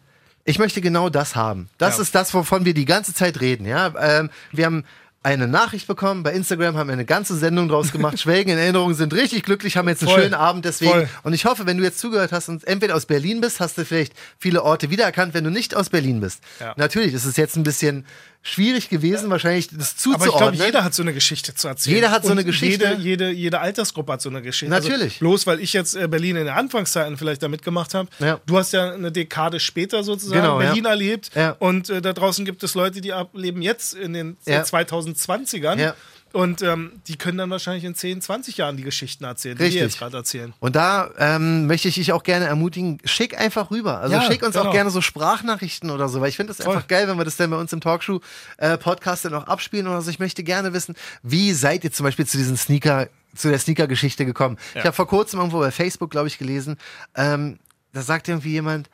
ich 0.44 0.58
möchte 0.58 0.80
genau 0.80 1.10
das 1.10 1.36
haben. 1.36 1.68
Das 1.78 1.96
Ja. 1.96 2.02
ist 2.02 2.14
das, 2.14 2.32
wovon 2.32 2.64
wir 2.64 2.74
die 2.74 2.86
ganze 2.86 3.12
Zeit 3.14 3.40
reden. 3.40 3.66
Ja, 3.66 3.92
ähm, 4.00 4.30
wir 4.52 4.64
haben 4.66 4.84
eine 5.22 5.46
Nachricht 5.46 5.86
bekommen 5.86 6.22
bei 6.22 6.32
Instagram, 6.32 6.78
haben 6.78 6.88
eine 6.88 7.04
ganze 7.04 7.36
Sendung 7.36 7.68
draus 7.68 7.92
gemacht. 7.92 8.18
Schwelgen 8.20 8.52
in 8.52 8.58
Erinnerung 8.58 8.94
sind 8.94 9.12
richtig 9.12 9.42
glücklich, 9.42 9.76
haben 9.76 9.86
jetzt 9.86 10.00
einen 10.02 10.10
Voll. 10.10 10.22
schönen 10.22 10.32
Abend 10.32 10.64
deswegen. 10.64 10.92
Voll. 10.92 11.08
Und 11.24 11.34
ich 11.34 11.44
hoffe, 11.44 11.66
wenn 11.66 11.76
du 11.76 11.84
jetzt 11.84 11.98
zugehört 11.98 12.32
hast 12.32 12.48
und 12.48 12.64
entweder 12.66 12.94
aus 12.94 13.04
Berlin 13.04 13.42
bist, 13.42 13.60
hast 13.60 13.76
du 13.76 13.84
vielleicht 13.84 14.14
viele 14.38 14.62
Orte 14.62 14.88
wiedererkannt, 14.88 15.34
wenn 15.34 15.44
du 15.44 15.50
nicht 15.50 15.74
aus 15.76 15.90
Berlin 15.90 16.20
bist. 16.22 16.40
Ja. 16.58 16.72
Natürlich 16.78 17.12
ist 17.12 17.26
es 17.26 17.36
jetzt 17.36 17.56
ein 17.56 17.62
bisschen 17.64 18.06
schwierig 18.42 18.88
gewesen, 18.88 19.28
wahrscheinlich 19.28 19.68
das 19.68 19.74
Aber 19.76 19.84
ich 19.84 19.96
zuzuordnen. 19.96 20.52
glaube, 20.52 20.56
jeder 20.66 20.84
hat 20.84 20.94
so 20.94 21.02
eine 21.02 21.12
Geschichte 21.12 21.54
zu 21.54 21.68
erzählen. 21.68 21.96
Jeder 21.96 22.10
hat 22.10 22.24
so 22.24 22.32
eine 22.32 22.42
Geschichte. 22.44 22.84
Jede, 22.88 23.02
jede, 23.02 23.30
jede 23.30 23.60
Altersgruppe 23.60 24.12
hat 24.14 24.22
so 24.22 24.30
eine 24.30 24.40
Geschichte. 24.40 24.70
Natürlich. 24.70 25.14
Also 25.14 25.18
bloß 25.20 25.46
weil 25.46 25.60
ich 25.60 25.72
jetzt 25.74 25.94
äh, 25.94 26.08
Berlin 26.08 26.36
in 26.36 26.46
den 26.46 26.54
Anfangszeiten 26.54 27.18
vielleicht 27.18 27.42
da 27.42 27.48
mitgemacht 27.48 27.92
habe. 27.94 28.08
Ja. 28.18 28.40
Du 28.46 28.56
hast 28.56 28.72
ja 28.72 28.92
eine 28.92 29.12
Dekade 29.12 29.60
später 29.60 30.02
sozusagen 30.02 30.40
Genau, 30.40 30.60
ja. 30.60 30.68
Berlin 30.68 30.86
erlebt. 30.86 31.30
Ja. 31.34 31.50
Und 31.58 31.90
äh, 31.90 32.00
da 32.00 32.12
draußen 32.14 32.44
gibt 32.46 32.62
es 32.62 32.74
Leute, 32.74 33.00
die 33.02 33.12
leben 33.34 33.60
jetzt 33.60 33.92
in 33.94 34.14
den 34.14 34.36
äh, 34.46 34.52
Ja. 34.54 34.62
2020ern. 34.62 35.78
Ja. 35.78 35.94
Und 36.32 36.62
ähm, 36.62 36.92
die 37.08 37.16
können 37.16 37.38
dann 37.38 37.50
wahrscheinlich 37.50 37.82
in 37.84 37.94
10, 37.94 38.20
20 38.22 38.56
Jahren 38.56 38.76
die 38.76 38.84
Geschichten 38.84 39.24
erzählen, 39.24 39.56
die 39.56 39.64
Richtig. 39.64 39.80
wir 39.80 39.86
jetzt 39.86 39.98
gerade 39.98 40.16
erzählen. 40.16 40.52
Und 40.60 40.76
da 40.76 41.10
ähm, 41.18 41.66
möchte 41.66 41.88
ich 41.88 41.96
dich 41.96 42.12
auch 42.12 42.22
gerne 42.22 42.46
ermutigen, 42.46 42.98
schick 43.04 43.38
einfach 43.38 43.70
rüber. 43.72 43.98
Also 43.98 44.14
Ja, 44.14 44.22
schick 44.22 44.42
uns 44.44 44.56
auch 44.56 44.62
genau. 44.62 44.72
gerne 44.72 44.90
so 44.90 45.00
Sprachnachrichten 45.00 45.90
oder 45.90 46.08
so, 46.08 46.20
weil 46.20 46.28
ich 46.28 46.36
finde 46.36 46.54
das 46.54 46.64
Voll. 46.64 46.74
einfach 46.76 46.86
geil, 46.88 47.08
wenn 47.08 47.18
wir 47.18 47.24
das 47.24 47.36
dann 47.36 47.50
bei 47.50 47.56
uns 47.56 47.72
im 47.72 47.80
Talkshow-Podcast 47.80 49.24
dann 49.24 49.34
auch 49.34 49.46
abspielen 49.48 49.86
oder 49.88 50.00
so. 50.02 50.10
Ich 50.10 50.18
möchte 50.20 50.42
gerne 50.44 50.72
wissen, 50.72 50.94
wie 51.22 51.52
seid 51.52 51.82
ihr 51.84 51.92
zum 51.92 52.04
Beispiel 52.04 52.26
zu 52.26 52.36
diesen 52.36 52.56
Sneaker, 52.56 53.08
zu 53.34 53.48
der 53.48 53.58
Sneaker-Geschichte 53.58 54.24
gekommen? 54.24 54.56
Ich 54.74 54.84
habe 54.84 54.92
vor 54.92 55.08
kurzem 55.08 55.40
irgendwo 55.40 55.58
bei 55.58 55.70
Facebook, 55.70 56.10
glaube 56.10 56.28
ich, 56.28 56.38
gelesen, 56.38 56.76
ähm, 57.16 57.58
da 57.92 58.02
sagt 58.02 58.28
irgendwie 58.28 58.50
jemand, 58.52 58.88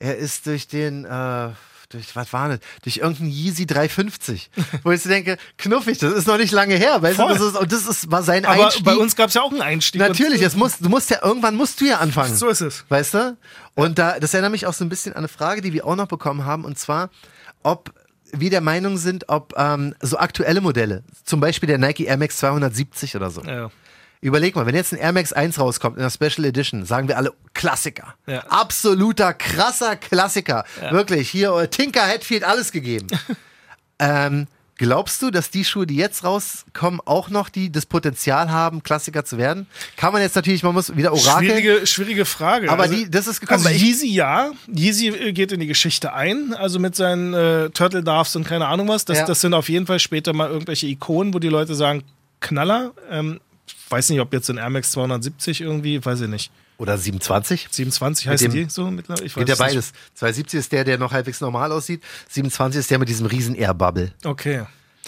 er 0.00 0.16
ist 0.16 0.46
durch 0.46 0.66
den, 0.66 1.04
äh, 1.04 1.50
durch, 1.90 2.14
was 2.16 2.32
war 2.32 2.48
das? 2.48 2.60
Durch 2.82 2.98
irgendeinen 2.98 3.30
Yeezy 3.30 3.66
350. 3.66 4.50
Wo 4.84 4.92
ich 4.92 5.02
so 5.02 5.08
denke, 5.08 5.36
knuffig, 5.58 5.98
das 5.98 6.12
ist 6.14 6.26
noch 6.26 6.38
nicht 6.38 6.52
lange 6.52 6.74
her, 6.76 7.02
weißt 7.02 7.16
Voll. 7.16 7.28
du? 7.28 7.34
Das 7.34 7.42
ist, 7.42 7.56
und 7.58 7.72
das 7.72 7.86
ist, 7.86 8.10
war 8.10 8.22
sein 8.22 8.44
Aber 8.44 8.64
Einstieg. 8.64 8.84
bei 8.84 8.96
uns 8.96 9.16
gab 9.16 9.28
es 9.28 9.34
ja 9.34 9.42
auch 9.42 9.50
einen 9.50 9.60
Einstieg. 9.60 10.00
Natürlich, 10.00 10.40
Und, 10.40 10.46
es 10.46 10.56
muss, 10.56 10.78
du 10.78 10.88
musst 10.88 11.10
ja, 11.10 11.18
irgendwann 11.22 11.56
musst 11.56 11.80
du 11.80 11.84
ja 11.86 11.98
anfangen. 11.98 12.34
so 12.34 12.48
ist 12.48 12.60
es. 12.60 12.84
Weißt 12.88 13.14
du? 13.14 13.36
Und 13.74 13.98
da, 13.98 14.18
das 14.18 14.32
erinnert 14.34 14.52
mich 14.52 14.66
auch 14.66 14.72
so 14.72 14.84
ein 14.84 14.88
bisschen 14.88 15.12
an 15.12 15.18
eine 15.18 15.28
Frage, 15.28 15.60
die 15.60 15.72
wir 15.72 15.86
auch 15.86 15.96
noch 15.96 16.06
bekommen 16.08 16.44
haben, 16.44 16.64
und 16.64 16.78
zwar, 16.78 17.10
ob 17.62 17.92
wir 18.32 18.50
der 18.50 18.60
Meinung 18.60 18.96
sind, 18.96 19.28
ob 19.28 19.54
ähm, 19.56 19.94
so 20.00 20.16
aktuelle 20.16 20.60
Modelle, 20.60 21.02
zum 21.24 21.40
Beispiel 21.40 21.66
der 21.66 21.78
Nike 21.78 22.04
Air 22.04 22.16
Max 22.16 22.36
270 22.36 23.16
oder 23.16 23.30
so. 23.30 23.42
Ja. 23.42 23.70
Überleg 24.22 24.54
mal, 24.54 24.66
wenn 24.66 24.74
jetzt 24.74 24.92
ein 24.92 24.98
Air 24.98 25.12
Max 25.12 25.32
1 25.32 25.58
rauskommt 25.58 25.96
in 25.96 26.02
der 26.02 26.10
Special 26.10 26.44
Edition, 26.44 26.84
sagen 26.84 27.08
wir 27.08 27.16
alle 27.16 27.32
Klassiker. 27.54 28.14
Ja. 28.26 28.40
Absoluter, 28.48 29.32
krasser 29.32 29.96
Klassiker. 29.96 30.64
Wirklich, 30.90 31.30
hier 31.30 31.54
äh, 31.56 31.68
Tinker 31.68 32.02
Hatfield, 32.06 32.44
alles 32.44 32.70
gegeben. 32.70 33.06
ähm, 33.98 34.46
glaubst 34.76 35.22
du, 35.22 35.30
dass 35.30 35.48
die 35.50 35.64
Schuhe, 35.64 35.86
die 35.86 35.96
jetzt 35.96 36.22
rauskommen, 36.22 37.00
auch 37.06 37.30
noch 37.30 37.48
die, 37.48 37.72
das 37.72 37.86
Potenzial 37.86 38.50
haben, 38.50 38.82
Klassiker 38.82 39.24
zu 39.24 39.38
werden? 39.38 39.66
Kann 39.96 40.12
man 40.12 40.20
jetzt 40.20 40.36
natürlich, 40.36 40.62
man 40.62 40.74
muss 40.74 40.94
wieder 40.94 41.14
Orakel. 41.14 41.48
Schwierige, 41.48 41.86
schwierige 41.86 42.24
Frage. 42.26 42.70
Aber 42.70 42.82
Also- 42.82 42.94
die, 42.96 43.10
das 43.10 43.26
ist 43.26 43.40
gekommen. 43.40 43.66
Also 43.66 43.78
Yeezy 43.78 44.08
ja, 44.08 44.50
Yeezy 44.68 45.08
äh, 45.08 45.32
geht 45.32 45.50
in 45.52 45.60
die 45.60 45.66
Geschichte 45.66 46.12
ein, 46.12 46.52
also 46.52 46.78
mit 46.78 46.94
seinen 46.94 47.32
äh, 47.32 47.70
Turtle 47.70 48.02
Doves 48.02 48.36
und 48.36 48.44
keine 48.46 48.66
Ahnung 48.66 48.86
was. 48.88 49.06
Das, 49.06 49.16
Ja. 49.16 49.24
das 49.24 49.40
sind 49.40 49.54
auf 49.54 49.70
jeden 49.70 49.86
Fall 49.86 49.98
später 49.98 50.34
mal 50.34 50.50
irgendwelche 50.50 50.86
Ikonen, 50.88 51.32
wo 51.32 51.38
die 51.38 51.48
Leute 51.48 51.74
sagen, 51.74 52.02
Knaller. 52.40 52.92
Ähm, 53.10 53.40
weiß 53.90 54.10
nicht, 54.10 54.20
ob 54.20 54.32
jetzt 54.32 54.48
ein 54.50 54.56
Air 54.58 54.70
Max 54.70 54.92
270 54.92 55.60
irgendwie, 55.60 56.04
weiß 56.04 56.20
ich 56.22 56.28
nicht. 56.28 56.50
Oder 56.78 56.96
27? 56.96 57.68
27 57.70 58.28
heißen 58.28 58.50
dem- 58.50 58.64
die 58.68 58.70
so 58.70 58.90
mittlerweile? 58.90 59.26
Ich 59.26 59.36
weiß 59.36 59.40
Geht 59.44 59.48
ja 59.50 59.54
beides. 59.56 59.92
270 60.14 60.60
ist 60.60 60.72
der, 60.72 60.84
der 60.84 60.96
noch 60.98 61.12
halbwegs 61.12 61.40
normal 61.40 61.72
aussieht. 61.72 62.02
27 62.30 62.78
ist 62.80 62.90
der 62.90 62.98
mit 62.98 63.08
diesem 63.08 63.26
riesen 63.26 63.54
Air-Bubble. 63.54 64.12
Okay. 64.24 64.62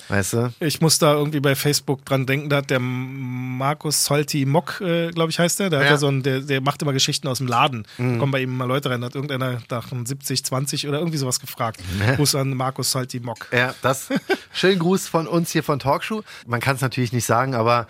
Weißt 0.09 0.33
du? 0.35 0.53
Ich 0.61 0.81
muss 0.81 0.99
da 0.99 1.15
irgendwie 1.15 1.41
bei 1.41 1.55
Facebook 1.55 2.05
dran 2.05 2.27
denken, 2.27 2.51
da 2.51 2.57
hat 2.57 2.71
der 2.71 2.81
Markus 2.81 4.05
Solti 4.05 4.45
Mock, 4.45 4.81
äh, 4.81 5.11
glaube 5.11 5.31
ich, 5.31 5.39
heißt 5.39 5.61
der, 5.61 5.71
der, 5.71 5.81
Ja. 5.81 5.85
Mhm. 5.87 5.91
ja 5.91 5.97
so 5.97 6.09
ein, 6.09 6.23
der, 6.23 6.41
der 6.41 6.61
macht 6.61 6.83
immer 6.83 6.93
Geschichten 6.93 7.29
aus 7.29 7.39
dem 7.39 7.47
Laden. 7.47 7.87
Da 7.99 8.17
kommen 8.19 8.33
bei 8.33 8.41
ihm 8.43 8.57
mal 8.57 8.65
Leute 8.67 8.91
rein, 8.91 9.01
da 9.01 9.07
hat 9.07 9.15
irgendeiner 9.15 9.63
nach 9.71 9.93
einem 9.93 10.05
70, 10.05 10.45
20 10.45 10.89
oder 10.89 10.99
irgendwie 10.99 11.19
sowas 11.19 11.41
gefragt. 11.41 11.81
Gruß 12.17 12.35
an 12.35 12.55
Markus 12.55 12.91
Solti 12.91 13.21
Mock. 13.21 13.49
Ja, 13.53 13.75
das. 13.83 14.09
Schönen 14.53 14.79
Gruß 14.79 15.09
von 15.09 15.27
uns 15.27 15.51
hier 15.53 15.63
von 15.63 15.79
Talkshow. 15.79 16.23
Man 16.47 16.61
kann 16.61 16.77
es 16.77 16.83
natürlich 16.83 17.13
nicht 17.13 17.25
sagen, 17.25 17.55
aber 17.55 17.87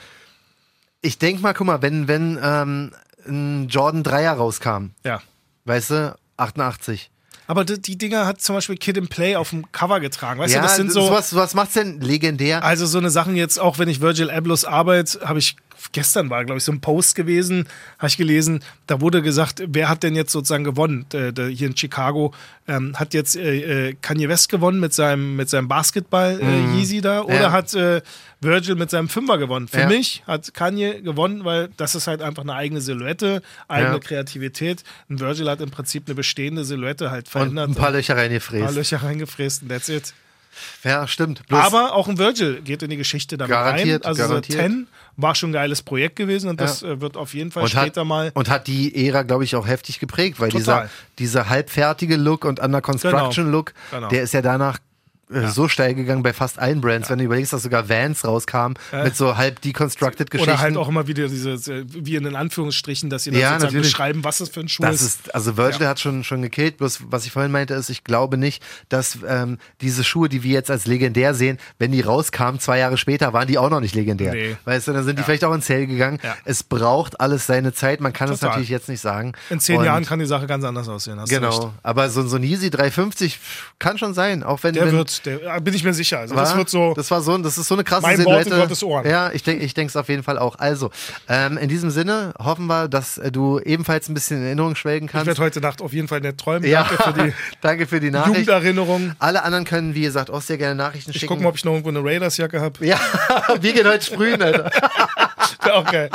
ich 1.02 1.18
denke 1.18 1.42
mal, 1.42 1.52
guck 1.52 1.66
mal, 1.66 1.82
wenn, 1.82 2.08
wenn 2.08 2.38
ähm, 2.42 2.92
ein 3.26 3.68
Jordan 3.68 4.02
3er 4.02 4.32
rauskam, 4.32 4.90
Ja. 5.04 5.20
weißt 5.64 5.90
du, 5.90 6.16
88. 6.36 7.10
Aber 7.48 7.64
die, 7.64 7.80
die 7.82 7.98
Dinger 7.98 8.24
hat 8.26 8.40
zum 8.40 8.54
Beispiel 8.54 8.76
Kid 8.76 8.96
and 8.96 9.10
Play 9.10 9.36
auf 9.36 9.50
dem 9.50 9.70
Cover 9.72 10.00
getragen. 10.00 10.40
Weißt 10.40 10.54
ja, 10.54 10.60
du, 10.60 10.66
das 10.66 10.76
sind 10.76 10.92
so. 10.92 11.10
was, 11.10 11.34
was 11.34 11.54
macht's 11.54 11.74
denn 11.74 12.00
legendär? 12.00 12.64
Also 12.64 12.86
so 12.86 12.98
eine 12.98 13.10
Sachen 13.10 13.36
jetzt, 13.36 13.58
auch 13.58 13.78
wenn 13.78 13.88
ich 13.88 14.00
Virgil 14.00 14.30
Ablohs 14.30 14.64
Arbeit, 14.64 15.18
habe 15.24 15.38
ich 15.40 15.56
gestern 15.92 16.30
war, 16.30 16.44
glaube 16.44 16.58
ich, 16.58 16.64
so 16.64 16.70
ein 16.72 16.80
Post 16.80 17.14
gewesen, 17.16 17.66
habe 17.98 18.08
ich 18.08 18.16
gelesen, 18.16 18.62
da 18.86 19.00
wurde 19.00 19.22
gesagt, 19.22 19.62
wer 19.66 19.88
hat 19.88 20.02
denn 20.02 20.14
jetzt 20.14 20.30
sozusagen 20.32 20.64
gewonnen? 20.64 21.06
Der 21.10 21.48
hier 21.48 21.66
in 21.66 21.76
Chicago 21.76 22.32
ähm, 22.68 22.94
hat 22.96 23.14
jetzt 23.14 23.34
äh, 23.36 23.88
äh, 23.88 23.94
Kanye 24.00 24.28
West 24.28 24.48
gewonnen 24.48 24.78
mit 24.78 24.92
seinem, 24.92 25.34
mit 25.36 25.48
seinem 25.50 25.66
Basketball 25.68 26.38
äh, 26.40 26.44
Mhm. 26.44 26.78
Yeezy 26.78 27.00
da 27.00 27.22
oder 27.22 27.34
Ja. 27.34 27.52
hat 27.52 27.74
äh, 27.74 28.00
Virgil 28.40 28.74
mit 28.76 28.90
seinem 28.90 29.08
Fünfer 29.08 29.38
gewonnen? 29.38 29.66
Für 29.68 29.80
Ja. 29.80 29.88
mich 29.88 30.22
hat 30.26 30.54
Kanye 30.54 31.02
gewonnen, 31.02 31.44
weil 31.44 31.70
das 31.76 31.94
ist 31.94 32.06
halt 32.06 32.22
einfach 32.22 32.42
eine 32.42 32.54
eigene 32.54 32.80
Silhouette, 32.80 33.42
eigene 33.68 33.94
Ja. 33.94 33.98
Kreativität. 33.98 34.84
Und 35.08 35.20
Virgil 35.20 35.48
hat 35.50 35.60
im 35.60 35.70
Prinzip 35.70 36.04
eine 36.06 36.14
bestehende 36.14 36.64
Silhouette 36.64 37.10
halt 37.10 37.26
Und 37.26 37.30
verändert. 37.30 37.68
ein 37.70 37.74
paar 37.74 37.90
Löcher 37.90 38.12
ein 38.14 38.16
paar 38.16 38.24
reingefräst. 38.24 38.74
Löcher 38.74 39.02
reingefräst 39.02 39.62
und 39.62 39.68
that's 39.68 39.88
it. 39.88 40.14
Ja, 40.84 41.06
stimmt. 41.08 41.42
Bloß- 41.48 41.56
Aber 41.60 41.94
auch 41.94 42.08
ein 42.08 42.18
Virgil 42.18 42.60
geht 42.62 42.82
in 42.82 42.90
die 42.90 42.96
Geschichte 42.96 43.36
damit 43.36 43.50
Garantiert, 43.50 44.04
rein. 44.04 44.08
Also 44.08 44.22
garantiert. 44.22 44.58
10 44.60 44.86
war 45.16 45.34
schon 45.34 45.50
ein 45.50 45.52
geiles 45.54 45.82
Projekt 45.82 46.16
gewesen 46.16 46.48
und 46.50 46.60
das 46.60 46.82
äh, 46.82 47.00
wird 47.00 47.16
auf 47.16 47.34
jeden 47.34 47.50
Fall 47.50 47.64
und 47.64 47.68
später 47.70 48.00
hat, 48.02 48.06
mal. 48.08 48.30
und 48.34 48.48
hat 48.48 48.66
die 48.66 49.06
Ära, 49.06 49.22
glaube 49.22 49.44
ich, 49.44 49.54
auch 49.56 49.66
heftig 49.66 49.98
geprägt, 50.00 50.40
weil 50.40 50.48
Total. 50.50 50.88
dieser, 51.18 51.42
dieser 51.42 51.48
halbfertige 51.48 52.16
Look 52.16 52.44
und 52.44 52.60
Under 52.60 52.80
Construction 52.80 53.50
Look, 53.50 53.72
Genau. 53.90 54.08
der 54.08 54.22
ist 54.22 54.32
ja 54.34 54.42
danach 54.42 54.78
äh, 55.32 55.48
so 55.48 55.68
steil 55.68 55.94
gegangen 55.94 56.22
bei 56.22 56.32
fast 56.32 56.58
allen 56.58 56.80
Brands, 56.80 57.10
wenn 57.10 57.18
du 57.18 57.24
überlegst, 57.24 57.52
dass 57.52 57.62
sogar 57.62 57.88
Vans 57.88 58.24
rauskam 58.24 58.74
mit 58.92 59.16
so 59.16 59.36
halb 59.36 59.60
deconstructed 59.60 60.30
Geschichten. 60.30 60.52
Oder 60.52 60.60
halt 60.60 60.76
auch 60.76 60.88
immer 60.88 61.06
wieder 61.06 61.28
diese, 61.28 61.52
äh, 61.72 61.84
wie 61.88 62.16
in 62.16 62.24
den 62.24 62.36
Anführungsstrichen, 62.36 63.10
dass 63.10 63.24
sie 63.24 63.30
dann 63.30 63.40
Ja, 63.40 63.48
sozusagen 63.50 63.74
natürlich. 63.74 63.92
beschreiben, 63.92 64.24
was 64.24 64.40
es 64.40 64.48
für 64.50 64.60
ein 64.60 64.68
Schuh 64.68 64.82
Das 64.82 64.96
ist. 65.02 65.26
ist, 65.26 65.34
also 65.34 65.56
Virgil 65.56 65.86
hat 65.86 66.00
schon, 66.00 66.24
schon 66.24 66.42
gekillt, 66.42 66.78
bloß 66.78 67.00
was 67.08 67.26
ich 67.26 67.32
vorhin 67.32 67.52
meinte, 67.52 67.74
ist, 67.74 67.88
ich 67.90 68.04
glaube 68.04 68.36
nicht, 68.36 68.62
dass 68.88 69.18
ähm, 69.26 69.58
diese 69.80 70.04
Schuhe, 70.04 70.28
die 70.28 70.42
wir 70.42 70.52
jetzt 70.52 70.70
als 70.70 70.86
legendär 70.86 71.34
sehen, 71.34 71.58
wenn 71.78 71.92
die 71.92 72.00
rauskamen, 72.00 72.60
zwei 72.60 72.78
Jahre 72.78 72.96
später, 72.98 73.32
waren 73.32 73.48
die 73.48 73.58
auch 73.58 73.70
noch 73.70 73.80
nicht 73.80 73.94
legendär. 73.94 74.32
Nee. 74.34 74.56
Weißt 74.64 74.88
du, 74.88 74.92
dann 74.92 75.04
sind 75.04 75.18
die 75.18 75.22
vielleicht 75.22 75.44
auch 75.44 75.54
ins 75.54 75.66
Sale 75.66 75.86
gegangen. 75.86 76.18
Ja. 76.22 76.36
Es 76.44 76.62
braucht 76.62 77.20
alles 77.20 77.46
seine 77.46 77.72
Zeit, 77.72 78.00
man 78.00 78.12
kann 78.12 78.30
es 78.30 78.40
natürlich 78.42 78.68
jetzt 78.68 78.88
nicht 78.88 79.00
sagen. 79.00 79.32
In 79.50 79.60
zehn 79.60 79.78
Und 79.78 79.84
Jahren 79.84 80.04
kann 80.04 80.18
die 80.18 80.26
Sache 80.26 80.46
ganz 80.46 80.64
anders 80.64 80.88
aussehen. 80.88 81.18
Genau, 81.28 81.72
aber 81.82 82.10
so, 82.10 82.26
so 82.26 82.36
ein 82.36 82.42
Yeezy 82.42 82.70
350 82.70 83.38
pff, 83.38 83.72
kann 83.78 83.98
schon 83.98 84.14
sein, 84.14 84.42
auch 84.42 84.62
wenn 84.62 84.74
Der 84.74 84.86
wenn, 84.86 84.92
wird, 84.92 85.21
der, 85.24 85.56
äh, 85.56 85.60
bin 85.60 85.74
ich 85.74 85.84
mir 85.84 85.94
sicher. 85.94 86.18
Also 86.20 86.34
das 86.34 86.50
war- 86.50 86.58
wird 86.58 86.70
so. 86.70 86.94
Das 86.94 87.10
war 87.10 87.20
so, 87.22 87.36
das 87.38 87.58
ist 87.58 87.68
so 87.68 87.74
eine 87.74 87.84
krasse 87.84 88.02
Mein 88.02 88.18
Wort 88.24 88.44
Silhouette. 88.44 88.50
in 88.50 88.56
Gottes 88.60 88.82
Ohren. 88.82 89.08
Ja, 89.08 89.30
ich 89.32 89.42
denke, 89.42 89.64
ich 89.64 89.74
denke 89.74 89.90
es 89.90 89.96
auf 89.96 90.08
jeden 90.08 90.22
Fall 90.22 90.38
auch. 90.38 90.58
Also, 90.58 90.90
ähm, 91.28 91.56
in 91.58 91.68
diesem 91.68 91.90
Sinne 91.90 92.34
hoffen 92.38 92.66
wir, 92.66 92.88
dass 92.88 93.18
äh, 93.18 93.30
du 93.32 93.58
ebenfalls 93.60 94.08
ein 94.08 94.14
bisschen 94.14 94.38
in 94.38 94.44
Erinnerung 94.46 94.74
schwelgen 94.74 95.06
ich 95.06 95.12
kannst. 95.12 95.26
werde 95.26 95.40
heute 95.42 95.60
Nacht 95.60 95.82
auf 95.82 95.92
jeden 95.92 96.08
Fall 96.08 96.20
nicht 96.20 96.38
träumen. 96.38 96.68
ja, 96.68 96.82
Danke 96.84 97.02
für 97.02 97.12
die 97.24 97.32
danke 97.60 97.86
für 97.86 98.00
die 98.00 98.10
Nachricht. 98.10 98.38
Jugenderinnerung. 98.46 99.12
Alle 99.18 99.42
anderen 99.42 99.64
können, 99.64 99.94
wie 99.94 100.02
gesagt, 100.02 100.30
auch 100.30 100.42
sehr 100.42 100.58
gerne 100.58 100.74
Nachrichten 100.74 101.10
Ich 101.10 101.16
schicken. 101.20 101.28
gucke 101.28 101.42
mal, 101.42 101.48
ob 101.50 101.56
ich 101.56 101.64
noch 101.64 101.72
irgendwo 101.72 101.90
eine 101.90 102.02
Raiders-Jacke 102.04 102.60
habe. 102.60 102.84
ja, 102.86 102.98
wir 103.60 103.72
gehen 103.72 103.86
heute 103.86 104.04
sprühen, 104.04 104.42
Alter. 104.42 104.70
Wäre 105.62 105.74
auch 105.74 105.84
geil. 105.90 106.10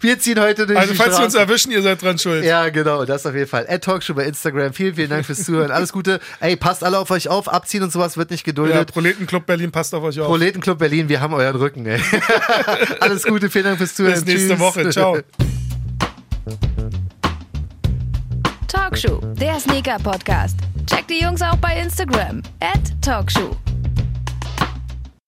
Wir 0.00 0.18
ziehen 0.18 0.40
heute 0.40 0.66
durch 0.66 0.78
Also, 0.78 0.92
die 0.92 0.98
falls 0.98 1.16
Sie 1.16 1.22
uns 1.24 1.34
erwischen, 1.34 1.70
ihr 1.72 1.82
seid 1.82 2.02
dran 2.02 2.18
schuld. 2.18 2.44
Ja, 2.44 2.68
genau, 2.68 3.04
das 3.04 3.24
auf 3.26 3.34
jeden 3.34 3.46
Fall. 3.48 3.66
Ad 3.68 3.78
Talkshow 3.80 4.14
bei 4.14 4.24
Instagram. 4.24 4.72
Vielen, 4.72 4.94
vielen 4.94 5.10
Dank 5.10 5.26
fürs 5.26 5.44
Zuhören. 5.44 5.70
Alles 5.70 5.92
Gute. 5.92 6.20
Ey, 6.40 6.56
passt 6.56 6.82
alle 6.84 6.98
auf 6.98 7.10
euch 7.10 7.28
auf. 7.28 7.48
Abziehen 7.48 7.82
und 7.82 7.92
sowas 7.92 8.16
wird 8.16 8.30
nicht 8.30 8.46
Ja, 8.46 8.52
geduldet. 8.52 8.92
Proletenclub 8.92 9.46
Berlin 9.46 9.70
passt 9.70 9.94
auf 9.94 10.02
euch 10.02 10.18
auf. 10.20 10.26
Proletenclub 10.26 10.78
Berlin, 10.78 11.08
wir 11.08 11.20
haben 11.20 11.34
euren 11.34 11.56
Rücken, 11.56 11.86
ey. 11.86 12.00
Alles 13.00 13.24
Gute, 13.24 13.50
vielen 13.50 13.64
Dank 13.64 13.78
fürs 13.78 13.94
Zuhören. 13.94 14.14
Bis 14.14 14.24
nächste 14.24 14.48
Tschüss. 14.50 14.58
Woche. 14.60 14.90
Ciao. 14.90 15.18
Talkshow, 18.68 19.20
der 19.40 19.58
Sneaker-Podcast. 19.60 20.58
Checkt 20.86 21.10
die 21.10 21.20
Jungs 21.22 21.42
auch 21.42 21.56
bei 21.56 21.78
Instagram. 21.80 22.42
At 22.60 22.80
Talkshow. 23.02 23.56